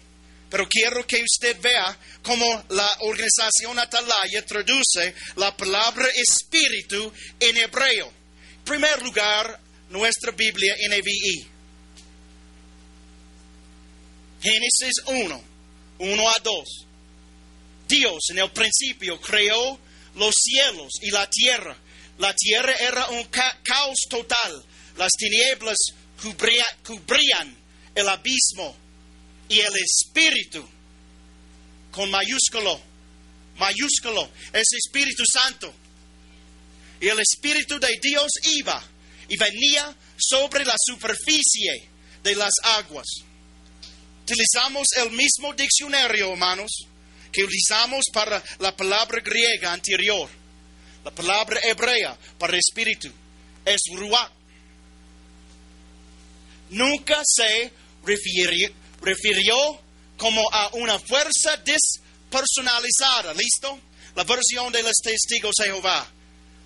[0.53, 8.13] pero quiero que usted vea cómo la organización Atalaya traduce la palabra espíritu en hebreo.
[8.57, 11.47] En primer lugar, nuestra Biblia NBI.
[14.43, 15.43] Génesis 1,
[15.97, 16.63] 1 a 2.
[17.87, 19.79] Dios en el principio creó
[20.13, 21.75] los cielos y la tierra.
[22.19, 24.63] La tierra era un caos total.
[24.97, 25.77] Las tinieblas
[26.21, 27.57] cubrían
[27.95, 28.82] el abismo
[29.53, 30.67] y el espíritu
[31.91, 32.81] con mayúsculo,
[33.57, 35.71] mayúsculo, es Espíritu Santo.
[36.99, 38.83] Y el Espíritu de Dios iba
[39.29, 41.87] y venía sobre la superficie
[42.23, 43.05] de las aguas.
[44.23, 46.71] Utilizamos el mismo diccionario, hermanos,
[47.31, 50.29] que utilizamos para la palabra griega anterior.
[51.05, 53.11] La palabra hebrea para espíritu
[53.65, 54.31] es ruach.
[56.71, 57.71] Nunca se
[58.03, 58.71] refirió,
[60.17, 63.33] como a una fuerza despersonalizada.
[63.33, 63.79] ¿Listo?
[64.15, 66.07] La versión de los testigos de Jehová.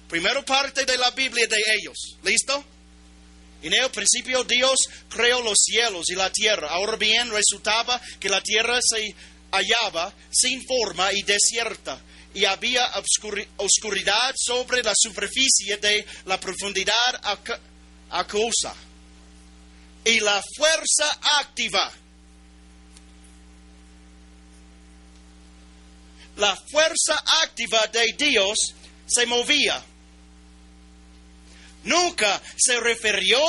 [0.10, 2.18] Primera parte de la Biblia de ellos.
[2.24, 2.64] ¿Listo?
[3.62, 4.78] En el principio Dios
[5.10, 6.70] creó los cielos y la tierra.
[6.70, 9.16] Ahora bien, resultaba que la tierra se
[9.52, 12.00] hallaba sin forma y desierta,
[12.34, 12.92] y había
[13.58, 17.22] oscuridad sobre la superficie de la profundidad
[18.10, 18.76] acuosa.
[20.06, 21.92] Y la fuerza activa,
[26.38, 28.74] la fuerza activa de Dios
[29.06, 29.84] se movía
[31.88, 33.40] nunca se refirió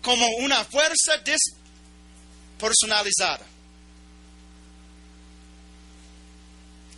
[0.00, 1.20] como una fuerza
[2.58, 3.46] despersonalizada.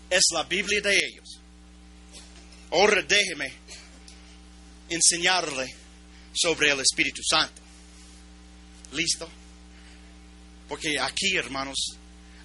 [0.08, 1.40] Es la Biblia de ellos.
[2.70, 3.52] Ahora déjeme
[4.88, 5.66] enseñarle
[6.32, 7.60] sobre el Espíritu Santo.
[8.92, 9.28] ¿Listo?
[10.68, 11.96] Porque aquí, hermanos,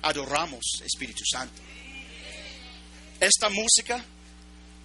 [0.01, 1.61] adoramos Espíritu Santo.
[3.19, 4.03] Esta música,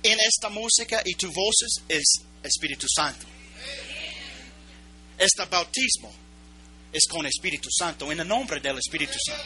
[0.03, 3.27] en esta música y tu voces es Espíritu Santo.
[5.19, 6.13] Este bautismo
[6.93, 9.45] es con Espíritu Santo, en el nombre del Espíritu Santo.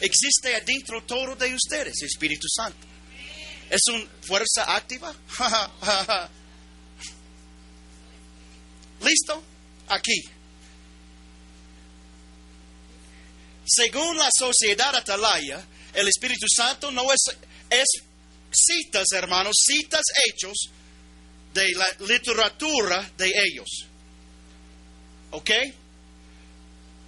[0.00, 2.86] Existe adentro todo de ustedes, Espíritu Santo.
[3.68, 5.14] ¿Es una fuerza activa?
[9.02, 9.42] ¿Listo?
[9.88, 10.24] Aquí.
[13.66, 15.64] Según la sociedad atalaya,
[15.94, 17.20] el Espíritu Santo no es,
[17.70, 17.86] es
[18.50, 20.70] citas, hermanos, citas hechos
[21.54, 23.86] de la literatura de ellos.
[25.30, 25.50] ¿Ok?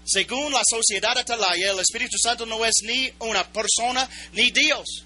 [0.05, 5.05] Según la sociedad atalaya, el Espíritu Santo no es ni una persona ni Dios.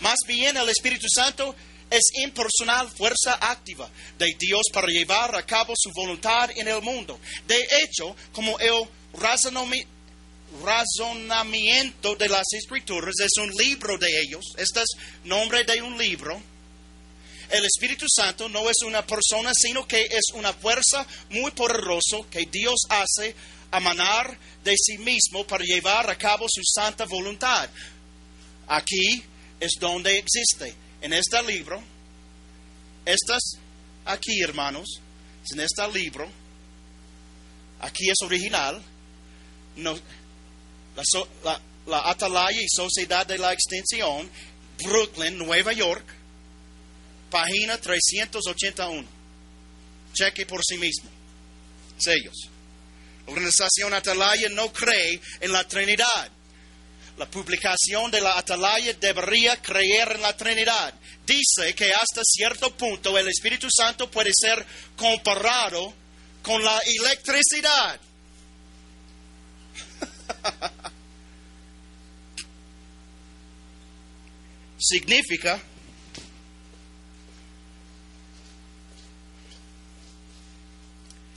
[0.00, 1.54] Más bien el Espíritu Santo
[1.90, 7.18] es impersonal fuerza activa de Dios para llevar a cabo su voluntad en el mundo.
[7.46, 9.97] De hecho, como el razonamiento
[12.16, 14.88] de las escrituras es un libro de ellos, este es
[15.24, 16.40] nombre de un libro,
[17.50, 22.46] el Espíritu Santo no es una persona, sino que es una fuerza muy poderosa que
[22.46, 23.34] Dios hace
[23.70, 27.68] amanar de sí mismo para llevar a cabo su santa voluntad.
[28.66, 29.22] Aquí
[29.60, 30.74] es donde existe.
[31.00, 31.80] En este libro,
[33.06, 33.56] estas
[34.04, 35.00] aquí, hermanos,
[35.52, 36.28] en este libro,
[37.80, 38.82] aquí es original,
[41.44, 44.30] la, la Atalaya y Sociedad de la Extensión,
[44.82, 46.04] Brooklyn, Nueva York,
[47.30, 49.06] página 381.
[50.12, 51.10] Cheque por sí mismo.
[51.98, 52.48] Sellos.
[53.26, 56.30] La organización Atalaya no cree en la Trinidad.
[57.18, 60.94] La publicación de la Atalaya debería creer en la Trinidad.
[61.26, 64.64] Dice que hasta cierto punto el Espíritu Santo puede ser
[64.96, 65.92] comparado
[66.42, 68.00] con la electricidad.
[74.78, 75.60] significa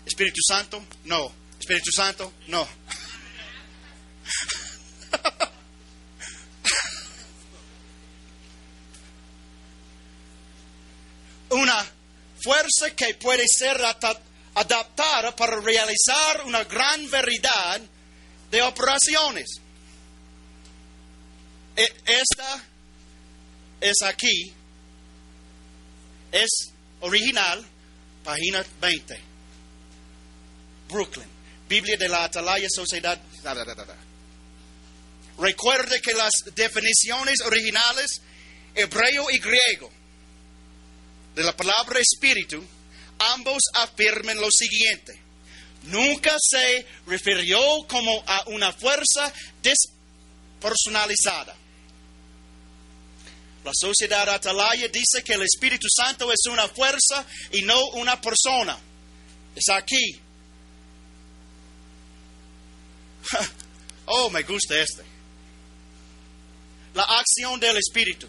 [0.06, 1.32] Espíritu Santo, no.
[1.60, 2.68] Espíritu Santo, no.
[11.52, 11.86] una
[12.42, 13.78] fuerza que puede ser
[14.56, 17.82] adaptada para realizar una gran verdad
[18.52, 19.48] de operaciones.
[21.76, 22.64] E- Esta
[23.80, 24.54] es aquí,
[26.32, 26.50] es
[27.00, 27.66] original,
[28.24, 29.20] página 20.
[30.90, 31.28] Brooklyn,
[31.70, 33.20] Biblia de la Atalaya Sociedad.
[33.42, 33.98] da, da, da, da, da.
[35.40, 38.22] Recuerde que las definiciones originales,
[38.76, 39.90] hebreo y griego,
[41.34, 42.62] de la palabra espíritu,
[43.34, 45.21] ambos afirman lo siguiente.
[45.84, 51.56] Nunca se refirió como a una fuerza despersonalizada.
[53.64, 58.78] La sociedad atalaya dice que el Espíritu Santo es una fuerza y no una persona.
[59.56, 60.20] Es aquí.
[64.14, 65.04] Oh, me gusta este.
[66.96, 68.28] La acción del Espíritu.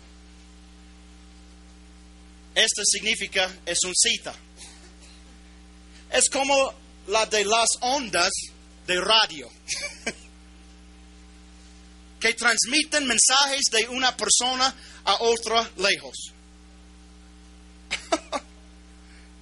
[2.54, 4.32] Esto significa, es un cita.
[6.12, 6.74] Es como
[7.06, 8.30] la de las ondas
[8.86, 9.50] de radio.
[12.20, 14.72] que transmiten mensajes de una persona
[15.04, 16.32] a otra lejos.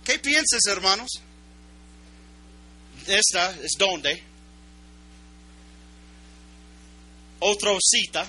[0.04, 1.10] ¿Qué piensas, hermanos?
[3.06, 4.22] Esta es donde.
[7.40, 8.26] Otra cita.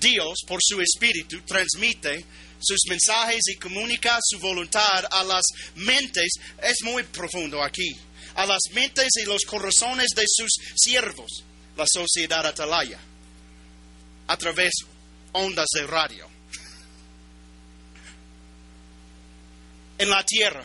[0.00, 2.24] Dios, por su espíritu, transmite
[2.64, 5.44] sus mensajes y comunica su voluntad a las
[5.76, 6.32] mentes.
[6.62, 7.96] Es muy profundo aquí.
[8.34, 11.44] A las mentes y los corazones de sus siervos,
[11.76, 12.98] la sociedad atalaya,
[14.26, 14.72] a través
[15.32, 16.28] ondas de radio.
[19.98, 20.64] En la tierra,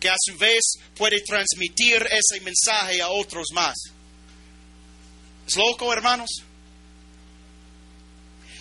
[0.00, 0.62] que a su vez
[0.96, 3.76] puede transmitir ese mensaje a otros más.
[5.46, 6.30] ¿Es loco, hermanos?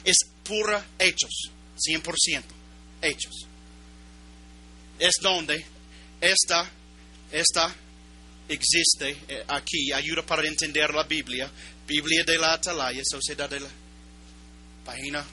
[0.03, 2.43] Es pura hechos, 100%
[3.01, 3.47] hechos.
[4.99, 5.65] Es donde
[6.19, 6.69] esta,
[7.31, 7.73] esta
[8.47, 11.51] existe eh, aquí, ayuda para entender la Biblia,
[11.85, 13.67] Biblia de la Atalaya, Sociedad de la
[14.85, 15.25] página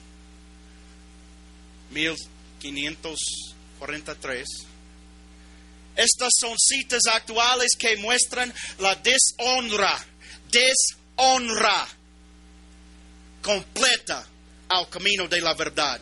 [1.91, 4.49] 1543.
[5.97, 10.05] Estas son citas actuales que muestran la deshonra,
[10.51, 11.87] deshonra
[13.41, 14.27] completa
[14.69, 16.01] al camino de la verdad.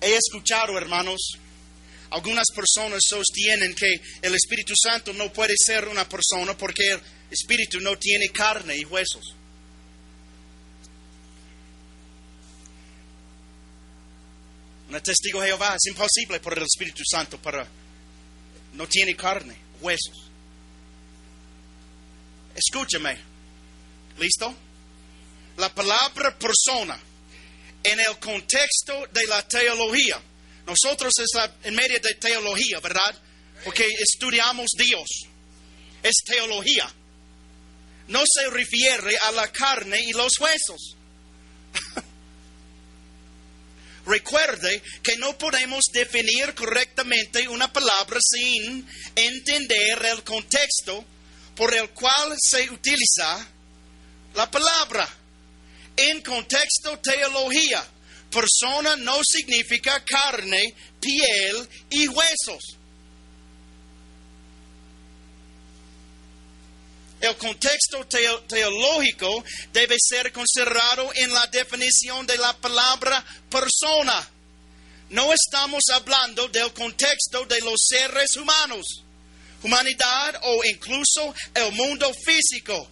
[0.00, 1.38] He escuchado, hermanos,
[2.10, 7.80] algunas personas sostienen que el Espíritu Santo no puede ser una persona porque el Espíritu
[7.80, 9.34] no tiene carne y huesos.
[14.88, 17.66] Un testigo de Jehová es imposible por el Espíritu Santo para
[18.72, 20.30] no tiene carne, huesos.
[22.54, 23.18] Escúchame.
[24.18, 24.54] ¿Listo?
[25.58, 26.98] La palabra persona
[27.82, 30.20] en el contexto de la teología.
[30.66, 33.14] Nosotros estamos en medio de teología, ¿verdad?
[33.64, 35.08] Porque estudiamos Dios.
[36.02, 36.92] Es teología.
[38.08, 40.96] No se refiere a la carne y los huesos.
[44.06, 51.04] Recuerde que no podemos definir correctamente una palabra sin entender el contexto
[51.54, 53.46] por el cual se utiliza
[54.34, 55.17] la palabra.
[55.98, 57.84] En contexto teología,
[58.30, 62.76] persona no significa carne, piel y huesos.
[67.20, 74.28] El contexto teo- teológico debe ser considerado en la definición de la palabra persona.
[75.10, 78.86] No estamos hablando del contexto de los seres humanos,
[79.64, 82.88] humanidad o incluso el mundo físico.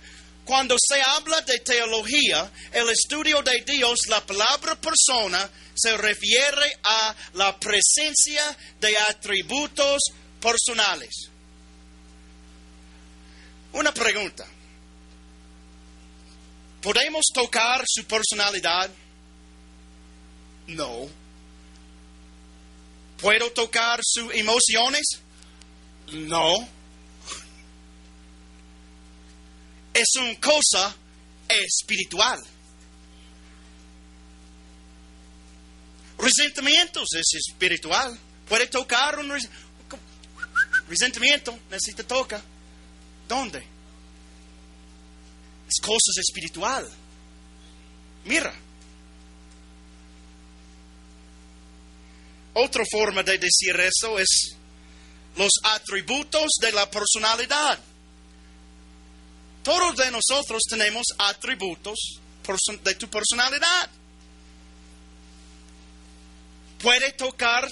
[0.47, 7.15] Cuando se habla de teología, el estudio de Dios, la palabra persona se refiere a
[7.35, 10.05] la presencia de atributos
[10.41, 11.31] personales.
[13.73, 14.47] Una pregunta.
[16.81, 18.89] ¿Podemos tocar su personalidad?
[20.69, 21.09] No.
[23.21, 25.07] ¿Puedo tocar sus emociones?
[26.13, 26.76] No.
[29.97, 30.95] Es una cosa
[31.49, 32.39] espiritual.
[36.19, 38.19] Resentimientos es espiritual.
[38.49, 39.49] Puede tocar un res-
[40.89, 42.43] resentimiento, necesita toca.
[43.29, 43.59] ¿Dónde?
[45.69, 46.89] Es cosas espiritual.
[48.25, 48.55] Mira.
[52.55, 54.57] Otra forma de decir eso es
[55.37, 57.79] los atributos de la personalidad.
[59.67, 61.99] Todos de nosotros tenemos atributos
[62.85, 63.91] de tu personalidad.
[66.79, 67.69] puede tocar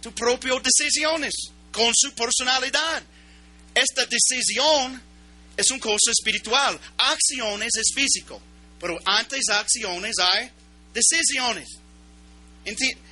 [0.00, 1.34] tus propias decisiones
[1.70, 3.02] con su personalidad.
[3.74, 5.02] Esta decisión
[5.54, 6.80] es una cosa espiritual.
[6.96, 8.40] Acciones es físico,
[8.80, 10.50] pero antes acciones hay
[10.94, 11.68] decisiones.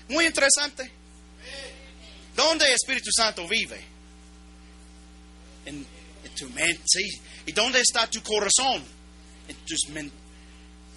[0.09, 0.91] Muy interesante.
[2.35, 3.85] ¿Dónde el Espíritu Santo vive?
[5.67, 7.21] En, en.
[7.47, 8.85] ¿Y dónde está tu corazón?
[9.49, 9.81] En tus,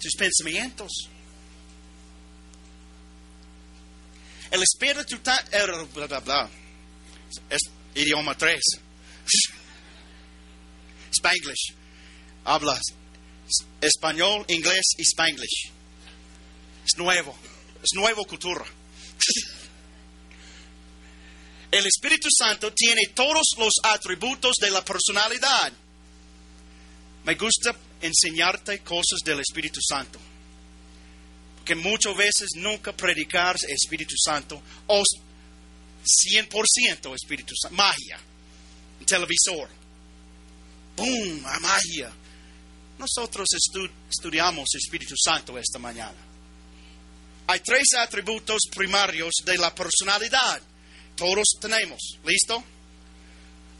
[0.00, 0.90] tus pensamientos.
[4.50, 5.88] El Espíritu Santo.
[5.94, 6.50] Bla, bla, bla.
[7.48, 7.60] Es
[7.94, 8.60] idioma 3.
[11.10, 11.74] Spanglish.
[12.44, 12.78] Habla
[13.80, 15.70] español, inglés y spanglish.
[16.84, 17.36] Es nuevo.
[17.82, 18.64] Es nueva cultura.
[21.72, 25.72] El Espíritu Santo tiene todos los atributos de la personalidad.
[27.24, 30.20] Me gusta enseñarte cosas del Espíritu Santo.
[31.56, 35.02] Porque muchas veces nunca predicar Espíritu Santo o
[36.04, 37.76] 100% Espíritu Santo.
[37.76, 38.20] Magia.
[39.06, 39.68] Televisor.
[40.96, 41.46] ¡Boom!
[41.46, 42.12] A magia.
[42.98, 46.18] Nosotros estu- estudiamos Espíritu Santo esta mañana.
[47.46, 50.60] Hay tres atributos primarios de la personalidad.
[51.16, 52.00] Todos tenemos.
[52.24, 52.62] ¿Listo?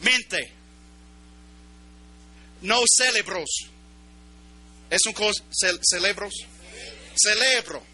[0.00, 0.52] Mente.
[2.62, 3.48] No cerebros.
[4.90, 5.42] ¿Es un cosa?
[5.50, 6.32] ce- cerebros?
[7.16, 7.82] Cerebro.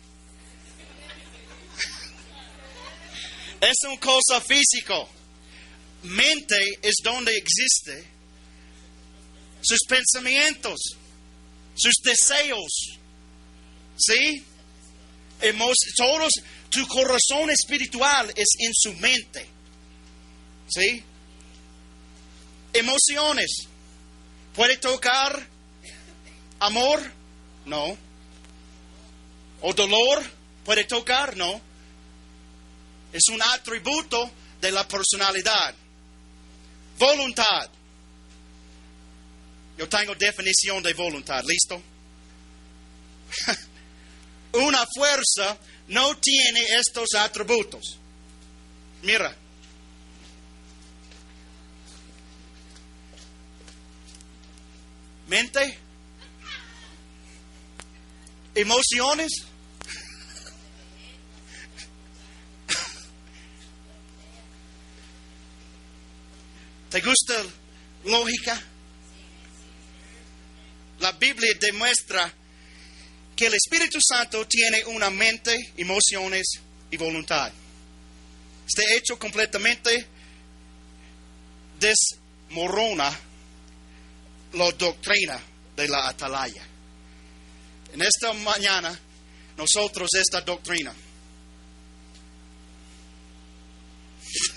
[3.61, 5.09] Es una cosa físico.
[6.05, 8.07] Mente es donde existe
[9.61, 10.79] sus pensamientos,
[11.75, 12.99] sus deseos.
[13.97, 14.45] ¿Sí?
[15.97, 16.31] Todos,
[16.71, 19.49] tu corazón espiritual es en su mente.
[20.69, 21.03] ¿Sí?
[22.73, 23.69] Emociones.
[24.55, 25.47] ¿Puede tocar
[26.61, 27.01] amor?
[27.65, 27.97] No.
[29.63, 30.23] ¿O dolor?
[30.65, 31.37] ¿Puede tocar?
[31.37, 31.61] No.
[33.13, 35.75] Es un atributo de la personalidad.
[36.99, 37.71] Voluntad.
[39.79, 41.43] Yo tengo definición de voluntad.
[41.47, 41.81] ¿Listo?
[44.53, 45.57] Una fuerza
[45.89, 47.99] no tiene estos atributos.
[49.03, 49.35] Mira.
[55.29, 55.79] Mente.
[58.55, 59.33] Emociones.
[66.91, 67.35] ¿Te gusta
[68.05, 68.61] lógica?
[71.01, 72.33] La Biblia demuestra
[73.39, 76.45] que el Espíritu Santo tiene una mente, emociones
[76.91, 77.53] y voluntad.
[78.67, 80.09] Este hecho completamente
[81.79, 83.17] desmorona
[84.55, 85.41] la doctrina
[85.77, 86.67] de la atalaya.
[87.93, 88.99] En esta mañana,
[89.57, 90.93] nosotros esta doctrina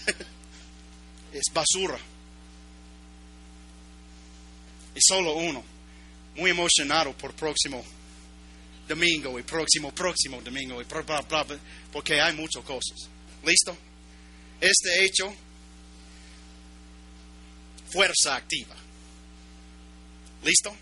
[1.33, 1.99] es basura.
[4.95, 5.63] Es solo uno.
[6.35, 7.85] Muy emocionado por próximo
[8.91, 10.85] domingo y próximo, próximo domingo y
[11.91, 13.09] porque hay muchas cosas.
[13.45, 13.75] ¿Listo?
[14.59, 15.33] Este hecho,
[17.89, 18.75] fuerza activa.
[20.43, 20.75] ¿Listo?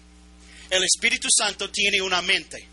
[0.70, 2.68] El Espíritu Santo tiene una mente.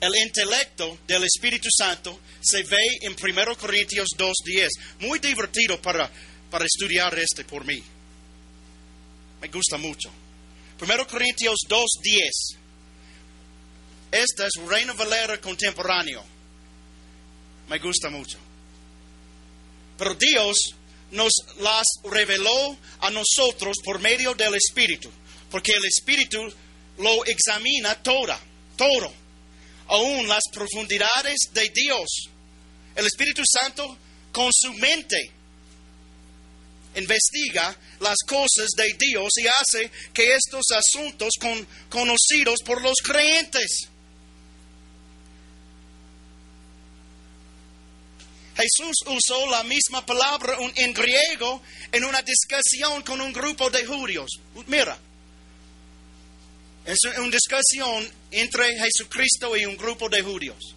[0.00, 4.68] El intelecto del Espíritu Santo se ve en 1 Corintios 2.10.
[5.00, 6.10] Muy divertido para,
[6.50, 7.82] para estudiar este por mí.
[9.42, 10.10] Me gusta mucho.
[10.80, 12.59] 1 Corintios 2.10.
[14.10, 16.24] Esta es Reina Valera contemporáneo.
[17.68, 18.38] Me gusta mucho.
[19.96, 20.56] Pero Dios
[21.12, 25.10] nos las reveló a nosotros por medio del Espíritu,
[25.50, 26.52] porque el Espíritu
[26.98, 28.38] lo examina toda,
[28.76, 29.12] todo,
[29.88, 32.28] aún las profundidades de Dios.
[32.96, 33.96] El Espíritu Santo
[34.32, 35.32] con su mente
[36.96, 43.89] investiga las cosas de Dios y hace que estos asuntos con, conocidos por los creyentes.
[48.60, 54.30] Jesús usó la misma palabra en griego en una discusión con un grupo de judíos.
[54.66, 54.98] Mira,
[56.84, 60.74] es una discusión entre Jesucristo y un grupo de judíos.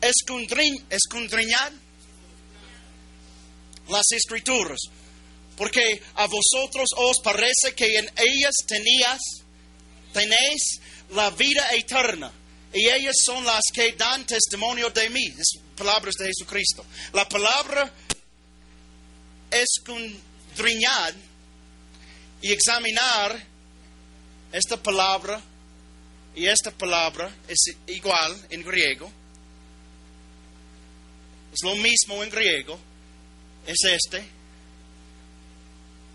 [0.00, 1.72] Escondriñar
[3.88, 4.80] las escrituras,
[5.56, 9.20] porque a vosotros os parece que en ellas tenías,
[10.12, 12.32] tenéis la vida eterna,
[12.72, 15.26] y ellas son las que dan testimonio de mí.
[15.38, 16.84] Es palabras de Jesucristo.
[17.12, 17.90] La palabra
[19.50, 21.14] escondriñar
[22.42, 23.44] y examinar
[24.52, 25.40] esta palabra
[26.34, 27.58] y esta palabra es
[27.88, 29.10] igual en griego,
[31.52, 32.78] es lo mismo en griego,
[33.66, 34.24] es este,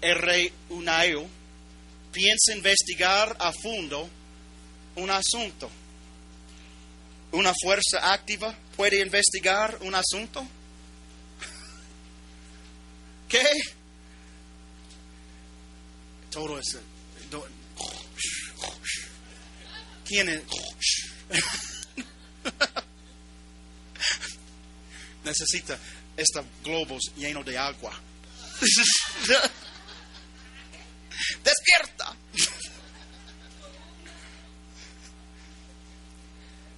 [0.01, 1.27] R unaio,
[2.11, 4.07] piensa investigar a fondo
[4.95, 5.69] un asunto.
[7.35, 10.39] Una fuerza activa puede investigar un asunto.
[13.27, 13.45] ¿Qué?
[16.31, 16.79] Todo eso.
[20.05, 20.43] ¿Quién es?
[25.25, 25.77] Necesita
[26.15, 27.91] estos globos llenos de agua.
[31.43, 32.15] Despierta.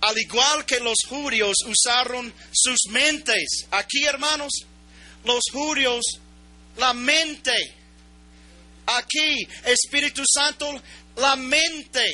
[0.02, 3.68] Al igual que los judíos usaron sus mentes.
[3.72, 4.52] Aquí, hermanos,
[5.24, 6.04] los judíos,
[6.78, 7.56] la mente.
[8.86, 10.82] Aquí, Espíritu Santo,
[11.16, 12.06] la mente.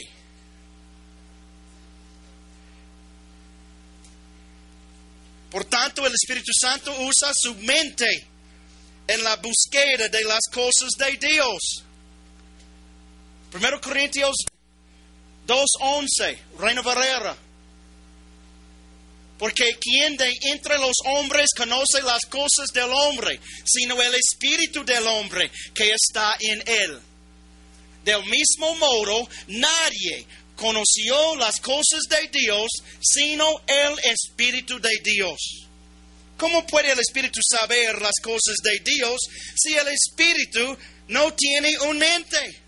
[5.52, 8.28] Por tanto, el Espíritu Santo usa su mente
[9.08, 11.84] en la búsqueda de las cosas de Dios.
[13.54, 14.36] 1 Corintios
[15.46, 17.38] 2.11, Reina Barrera.
[19.44, 25.06] Porque quien de entre los hombres conoce las cosas del hombre, sino el espíritu del
[25.06, 26.98] hombre que está en él.
[28.06, 30.26] Del mismo modo, nadie
[30.56, 32.70] conoció las cosas de Dios,
[33.02, 35.68] sino el espíritu de Dios.
[36.38, 39.20] ¿Cómo puede el espíritu saber las cosas de Dios
[39.58, 40.78] si el espíritu
[41.10, 42.62] no tiene un mente?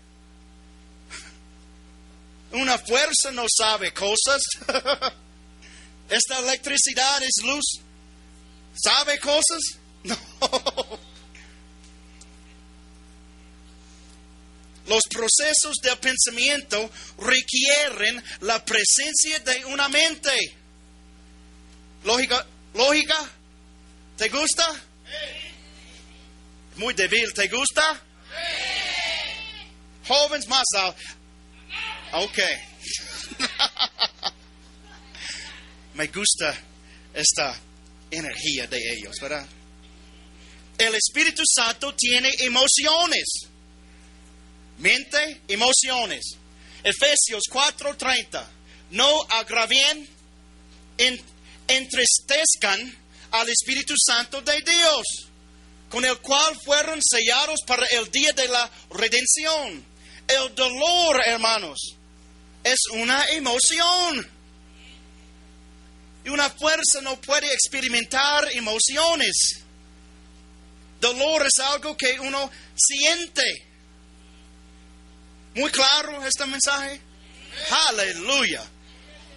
[2.52, 4.42] Una fuerza no sabe cosas.
[6.08, 7.80] ¿Esta electricidad es luz?
[8.74, 9.60] ¿Sabe cosas?
[10.06, 10.16] No.
[14.86, 20.32] Los procesos del pensamiento requieren la presencia de una mente.
[22.04, 22.46] ¿Lógica?
[22.72, 23.16] ¿Lógica?
[24.16, 24.64] ¿Te gusta?
[26.76, 28.00] Muy débil, ¿te gusta?
[30.06, 30.64] Jóvenes más.
[32.12, 32.38] Ok.
[35.96, 36.54] Me gusta
[37.14, 37.58] esta
[38.10, 39.46] energía de ellos, ¿verdad?
[40.76, 43.24] El Espíritu Santo tiene emociones.
[44.76, 46.36] Mente, emociones.
[46.84, 48.46] Efesios 4:30.
[48.90, 50.06] No agravien,
[51.66, 52.98] entristezcan
[53.30, 55.06] al Espíritu Santo de Dios,
[55.88, 59.82] con el cual fueron sellados para el día de la redención.
[60.28, 61.96] El dolor, hermanos,
[62.62, 64.35] es una emoción.
[66.26, 69.60] Y una fuerza no puede experimentar emociones.
[71.00, 73.44] Dolor es algo que uno siente.
[75.54, 77.00] Muy claro este mensaje.
[77.90, 78.64] Aleluya.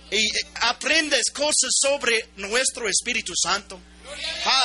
[0.10, 0.28] Y
[0.62, 3.80] aprendes cosas sobre nuestro Espíritu Santo.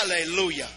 [0.00, 0.70] Aleluya.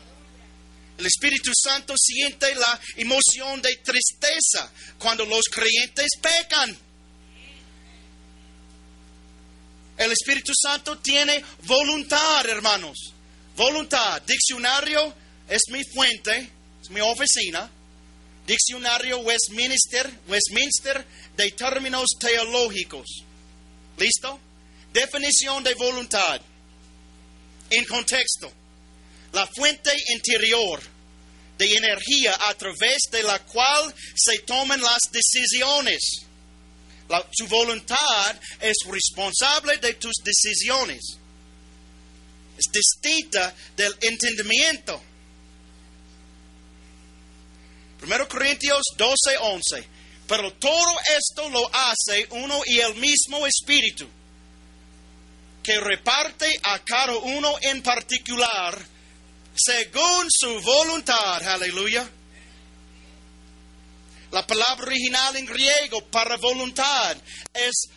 [0.97, 6.77] El Espíritu Santo siente la emoción de tristeza cuando los creyentes pecan.
[10.07, 13.11] El Espíritu Santo tiene voluntad, hermanos.
[13.57, 14.21] Voluntad.
[14.21, 15.13] Diccionario
[15.49, 16.49] es mi fuente,
[16.81, 17.69] es mi oficina.
[18.45, 21.05] Diccionario Westminster, Westminster
[21.35, 23.05] de términos teológicos.
[23.97, 24.39] ¿Listo?
[24.93, 26.39] Definición de voluntad.
[27.69, 28.49] En contexto.
[29.33, 30.81] La fuente interior
[31.57, 36.26] de energía a través de la cual se toman las decisiones
[37.31, 41.17] su voluntad es responsable de tus decisiones.
[42.57, 45.01] Es distinta del entendimiento.
[48.01, 49.87] 1 Corintios 12, 11.
[50.27, 54.07] Pero todo esto lo hace uno y el mismo Espíritu,
[55.63, 58.77] que reparte a cada uno en particular
[59.55, 61.47] según su voluntad.
[61.47, 62.09] Aleluya.
[64.31, 67.15] La palabra original en griego para voluntad
[67.53, 67.89] es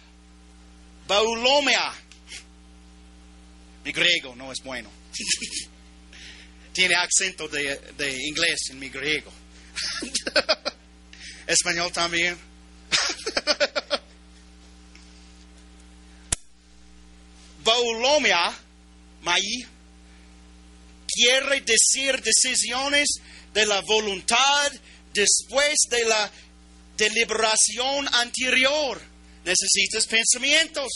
[1.07, 1.95] baulomea.
[3.85, 4.91] Mi griego no es bueno.
[6.73, 9.33] Tiene acento de, de inglés en mi griego.
[11.47, 12.39] Español también.
[17.65, 18.53] Baulomia,
[19.23, 19.67] maí,
[21.07, 23.09] quiere decir decisiones
[23.53, 24.73] de la voluntad
[25.13, 26.31] después de la
[26.97, 29.01] deliberación anterior.
[29.45, 30.89] Necesitas pensamientos.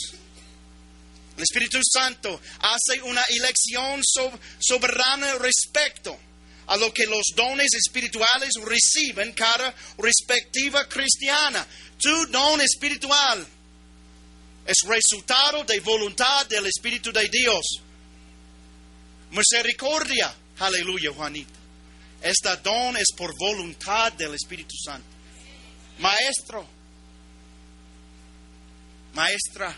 [1.35, 4.01] El Espíritu Santo hace una elección
[4.59, 6.17] soberana respecto
[6.67, 11.65] a lo que los dones espirituales reciben cada respectiva cristiana.
[11.97, 13.47] Tu don espiritual
[14.65, 17.65] Es resultado de voluntad del Espíritu de Dios.
[19.29, 20.33] Misericordia.
[20.57, 21.64] Aleluya, Juanita.
[22.21, 25.07] Esta don es por voluntad del Espíritu Santo.
[25.99, 26.67] Maestro.
[29.13, 29.75] Maestra.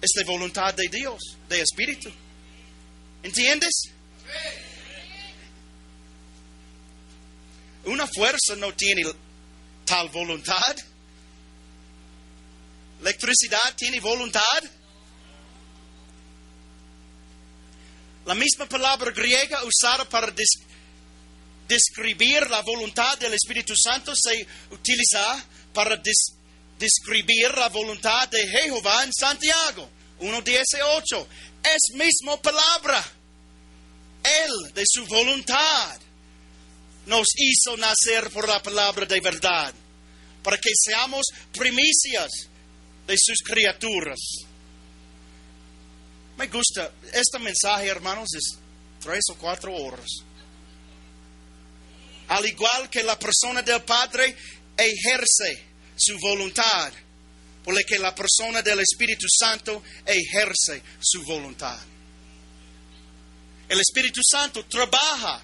[0.00, 2.10] Es de voluntad de Dios, de Espíritu.
[3.22, 3.72] ¿Entiendes?
[7.84, 9.02] Una fuerza no tiene
[9.84, 10.76] tal voluntad.
[13.00, 14.62] Electricidad tiene voluntad.
[18.26, 20.32] La misma palabra griega usada para
[21.66, 26.00] describir la voluntad del Espíritu Santo se utiliza para
[26.78, 29.88] describir la voluntad de Jehová en Santiago
[30.20, 31.26] 1.18.
[31.62, 33.04] Es misma palabra.
[34.22, 35.98] Él, de su voluntad,
[37.06, 39.72] nos hizo nacer por la palabra de verdad,
[40.42, 42.28] para que seamos primicias
[43.06, 44.18] de sus criaturas.
[46.40, 48.56] Me gusta, este mensaje, hermanos, es
[48.98, 50.08] tres o cuatro horas.
[52.28, 54.34] Al igual que la persona del Padre
[54.74, 56.94] ejerce su voluntad,
[57.62, 61.78] porque la persona del Espíritu Santo ejerce su voluntad.
[63.68, 65.42] El Espíritu Santo trabaja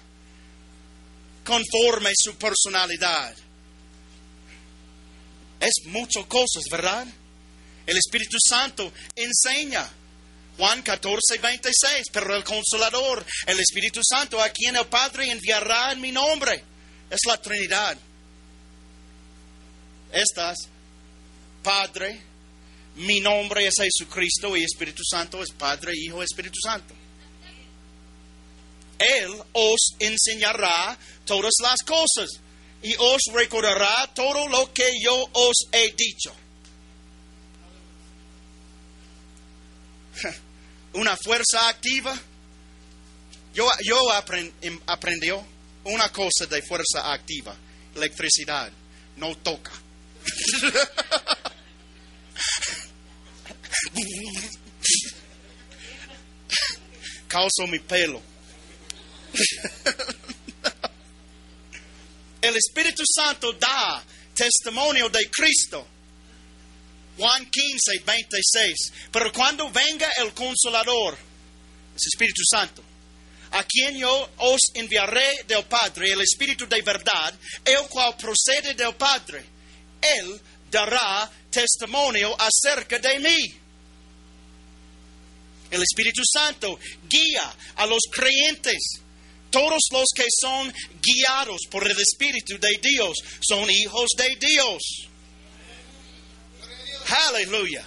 [1.45, 3.35] conforme su personalidad.
[5.59, 7.05] Es muchas cosas, ¿verdad?
[7.85, 9.87] El Espíritu Santo enseña.
[10.57, 12.07] Juan 14, 26.
[12.11, 16.63] Pero el Consolador, el Espíritu Santo, a quien el Padre enviará en mi nombre,
[17.09, 17.97] es la Trinidad.
[20.11, 20.57] Estas,
[21.63, 22.21] Padre,
[22.95, 26.93] mi nombre es Jesucristo y Espíritu Santo es Padre, Hijo, Espíritu Santo.
[28.97, 32.29] Él os enseñará todas las cosas
[32.81, 36.33] y os recordará todo lo que yo os he dicho.
[40.97, 42.19] Una fuerza activa.
[43.53, 43.99] Yo, yo
[44.61, 45.45] em, aprendió
[45.83, 47.55] una cosa de fuerza activa,
[47.95, 48.71] electricidad,
[49.15, 49.71] no toca.
[57.27, 58.21] Causo mi pelo.
[62.41, 65.85] El Espíritu Santo da testimonio de Cristo.
[67.17, 68.93] Juan 15, 26.
[69.11, 72.83] Pero cuando venga el consolador, el Espíritu Santo,
[73.51, 77.33] a quien yo os enviaré del Padre, el Espíritu de verdad,
[77.65, 79.43] el cual procede del Padre,
[80.01, 80.39] Él
[80.69, 83.53] dará testimonio acerca de mí.
[85.71, 89.01] El Espíritu Santo guía a los creyentes
[89.49, 95.06] todos los que son guiados por el Espíritu de Dios son hijos de Dios.
[97.09, 97.85] Aleluya.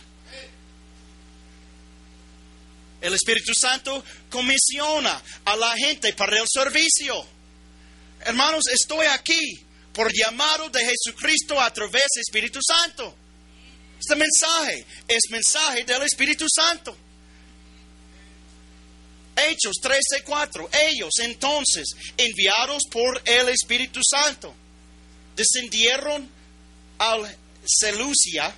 [3.00, 7.26] El Espíritu Santo comisiona a la gente para el servicio.
[8.20, 9.60] Hermanos, estoy aquí
[9.92, 13.14] por llamado de Jesucristo a través del Espíritu Santo.
[13.98, 16.96] Este mensaje es mensaje del Espíritu Santo.
[19.36, 20.68] Hechos 13:4.
[20.90, 24.54] Ellos entonces, enviados por el Espíritu Santo,
[25.34, 26.28] descendieron
[26.98, 28.54] al Seleucia,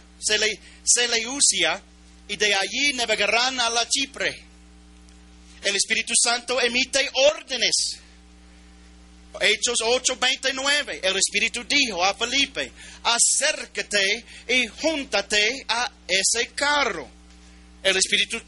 [0.84, 1.82] Seleucia
[2.28, 4.34] y de allí navegarán a la Chipre.
[5.62, 7.98] El Espíritu Santo emite órdenes.
[9.40, 11.00] Hechos 8:29.
[11.02, 17.22] El Espíritu dijo a Felipe, acércate y júntate a ese carro
[17.82, 18.40] el Espíritu,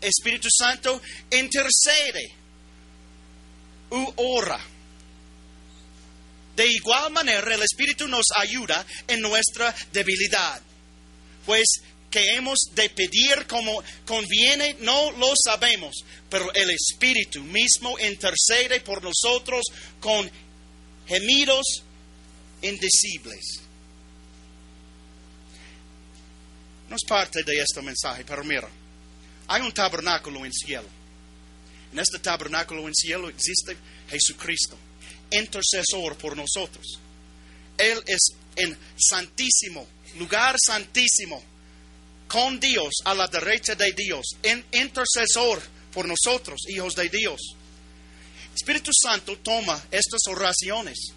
[0.00, 1.00] Espíritu Santo
[1.30, 2.32] intercede
[3.90, 4.58] u ora.
[6.56, 10.60] De igual manera, el Espíritu nos ayuda en nuestra debilidad,
[11.46, 11.66] pues
[12.10, 19.02] que hemos de pedir como conviene, no lo sabemos, pero el Espíritu mismo intercede por
[19.02, 19.64] nosotros
[20.00, 20.30] con
[21.06, 21.82] gemidos
[22.62, 23.66] indecibles.
[26.88, 28.68] no es parte de este mensaje, pero mira,
[29.48, 30.88] hay un tabernáculo en cielo.
[31.92, 33.76] En este tabernáculo en cielo existe
[34.08, 34.76] Jesucristo,
[35.30, 37.00] intercesor por nosotros.
[37.78, 38.20] Él es
[38.56, 39.86] en santísimo,
[40.18, 41.42] lugar santísimo,
[42.28, 45.62] con Dios, a la derecha de Dios, en intercesor
[45.92, 47.40] por nosotros, hijos de Dios.
[48.54, 51.12] Espíritu Santo toma estas oraciones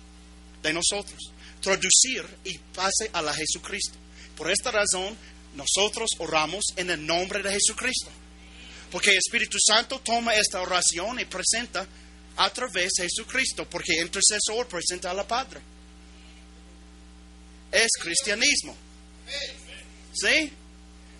[0.61, 1.31] de nosotros,
[1.61, 3.97] traducir y pase a la Jesucristo.
[4.35, 5.17] Por esta razón,
[5.55, 8.09] nosotros oramos en el nombre de Jesucristo.
[8.91, 11.87] Porque el Espíritu Santo toma esta oración y presenta
[12.37, 15.59] a través de Jesucristo, porque intercesor presenta a la Padre.
[17.71, 18.75] Es cristianismo.
[20.13, 20.51] ¿Sí?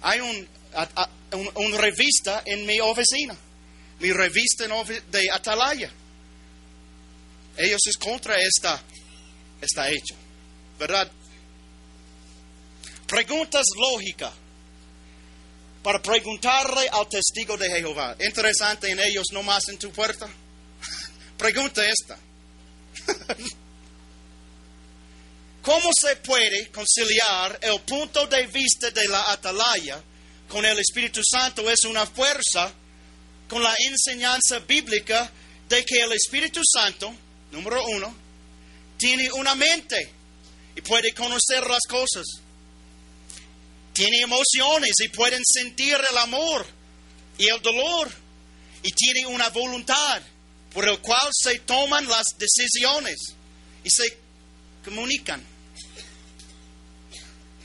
[0.01, 0.47] Hay un,
[1.55, 3.35] un- revista en mi oficina.
[3.99, 4.65] Mi revista
[5.11, 5.91] de Atalaya.
[7.57, 8.81] Ellos es contra esta,
[9.61, 10.15] está hecho.
[10.79, 11.11] ¿Verdad?
[13.07, 14.31] Preguntas lógicas.
[15.83, 18.15] Para preguntarle al testigo de Jehová.
[18.19, 20.27] Interesante en ellos, no más en tu puerta.
[21.37, 22.17] Pregunta esta.
[25.69, 30.01] ¿Cómo se puede conciliar el punto de vista de la atalaya
[30.47, 31.69] con el Espíritu Santo?
[31.69, 32.73] Es una fuerza
[33.47, 35.31] con la enseñanza bíblica
[35.69, 37.13] de que el Espíritu Santo,
[37.51, 38.11] número uno,
[38.97, 40.11] tiene una mente
[40.75, 42.25] y puede conocer las cosas.
[43.93, 46.65] Tiene emociones y pueden sentir el amor
[47.37, 48.09] y el dolor.
[48.81, 50.19] Y tiene una voluntad
[50.73, 53.19] por el cual se toman las decisiones
[53.83, 54.17] y se
[54.83, 55.48] comunican.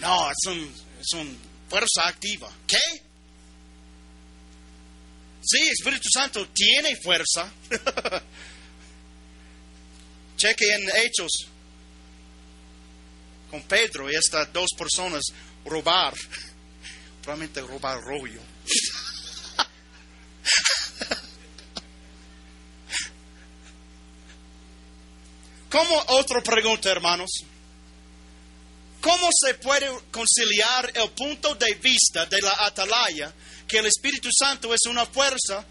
[0.05, 0.47] No, es
[1.15, 2.53] un, fuerza activa.
[2.67, 2.77] ¿Qué?
[5.41, 7.51] Sí, Espíritu Santo tiene fuerza.
[10.37, 11.47] Cheque en Hechos
[13.51, 15.23] con Pedro y estas dos personas
[15.65, 16.13] robar.
[17.23, 18.43] Probablemente robar rollo.
[25.71, 27.31] ¿Cómo otra pregunta, hermanos?
[29.05, 33.35] ¿Cómo se puede conciliar el punto de vista de la atalaya,
[33.69, 35.63] que el Espíritu Santo es una fuerza,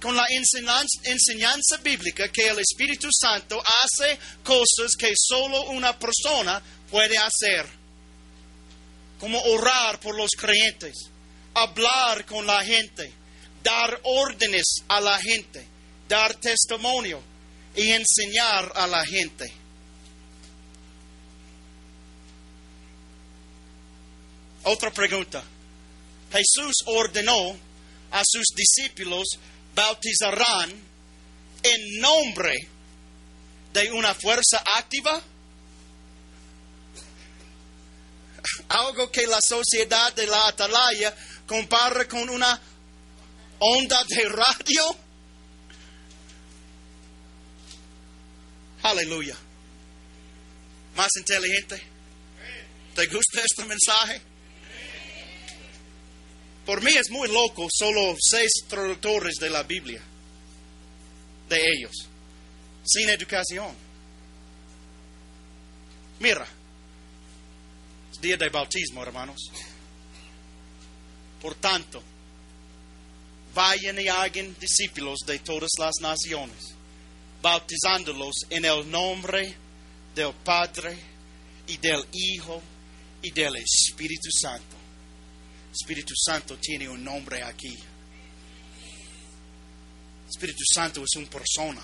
[0.00, 7.18] con la enseñanza, bíblica que el Espíritu Santo hace cosas que solo una persona puede
[7.18, 7.66] hacer?
[9.18, 11.10] Como orar por los creyentes,
[11.54, 13.12] hablar con la gente,
[13.64, 15.66] dar órdenes a la gente,
[16.08, 17.20] dar testimonio
[17.74, 19.59] y enseñar a la gente.
[24.64, 25.42] Otra pregunta.
[26.32, 27.56] Jesús ordenó
[28.10, 29.38] a sus discípulos
[29.74, 30.70] bautizarán
[31.62, 32.54] en nombre
[33.72, 35.22] de una fuerza activa.
[38.68, 41.14] Algo que la sociedad de la atalaya
[41.46, 42.60] compara con una
[43.58, 44.96] onda de radio.
[48.82, 49.36] Aleluya.
[50.96, 51.82] Más inteligente.
[52.94, 54.29] ¿Te gusta este mensaje?
[56.66, 60.02] Por mí es muy loco, solo seis traductores de la Biblia,
[61.48, 62.06] de ellos,
[62.84, 63.74] sin educación.
[66.20, 66.46] Mira,
[68.12, 69.40] es día de bautismo, hermanos.
[71.40, 72.02] Por tanto,
[73.54, 76.74] vayan y hagan discípulos de todas las naciones,
[77.40, 79.56] bautizándolos en el nombre
[80.14, 80.98] del Padre
[81.66, 82.60] y del Hijo
[83.22, 84.79] y del Espíritu Santo.
[85.72, 87.76] Espíritu Santo tiene un nombre aquí.
[90.28, 91.82] Espíritu Santo es una persona.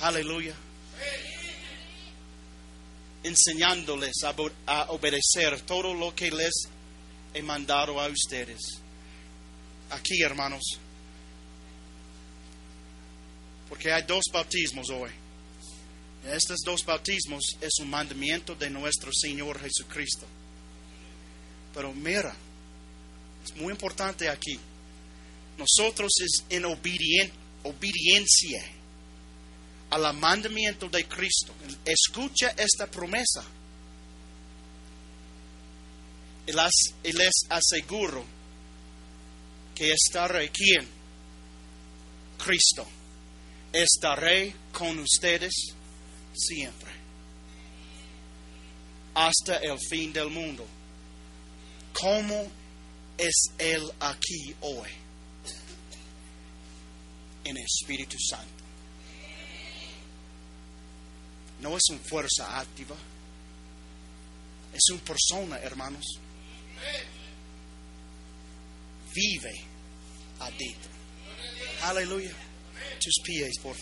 [0.00, 0.54] Aleluya.
[3.22, 6.68] Enseñándoles a, obedecer todo lo que les
[7.34, 8.60] he mandado a ustedes.
[9.90, 10.62] Aquí, hermanos.
[13.68, 15.10] Porque hay dos bautismos hoy.
[16.24, 20.26] Estos dos bautismos es un mandamiento de nuestro Señor Jesucristo.
[21.74, 22.34] Pero mira,
[23.44, 24.58] es muy importante aquí.
[25.56, 27.30] Nosotros es en obedien-
[27.62, 28.64] obediencia
[29.90, 31.52] al mandamiento de Cristo.
[31.84, 33.44] Escucha esta promesa.
[36.46, 38.24] Y las- y les aseguro
[39.74, 40.74] que estaré aquí
[42.38, 42.86] Cristo.
[43.72, 45.52] Estaré con ustedes
[46.34, 46.90] siempre.
[49.14, 50.66] Hasta el fin del mundo.
[51.92, 52.50] ¿Cómo
[53.18, 54.88] es Él aquí hoy?
[57.44, 58.64] En Espíritu Santo.
[61.60, 62.96] No es una fuerza activa.
[64.72, 66.04] Es una persona, hermanos.
[69.14, 69.54] Vive
[70.38, 70.90] adentro.
[71.82, 72.32] Aleluya.
[73.02, 73.80] Tus pies, por favor.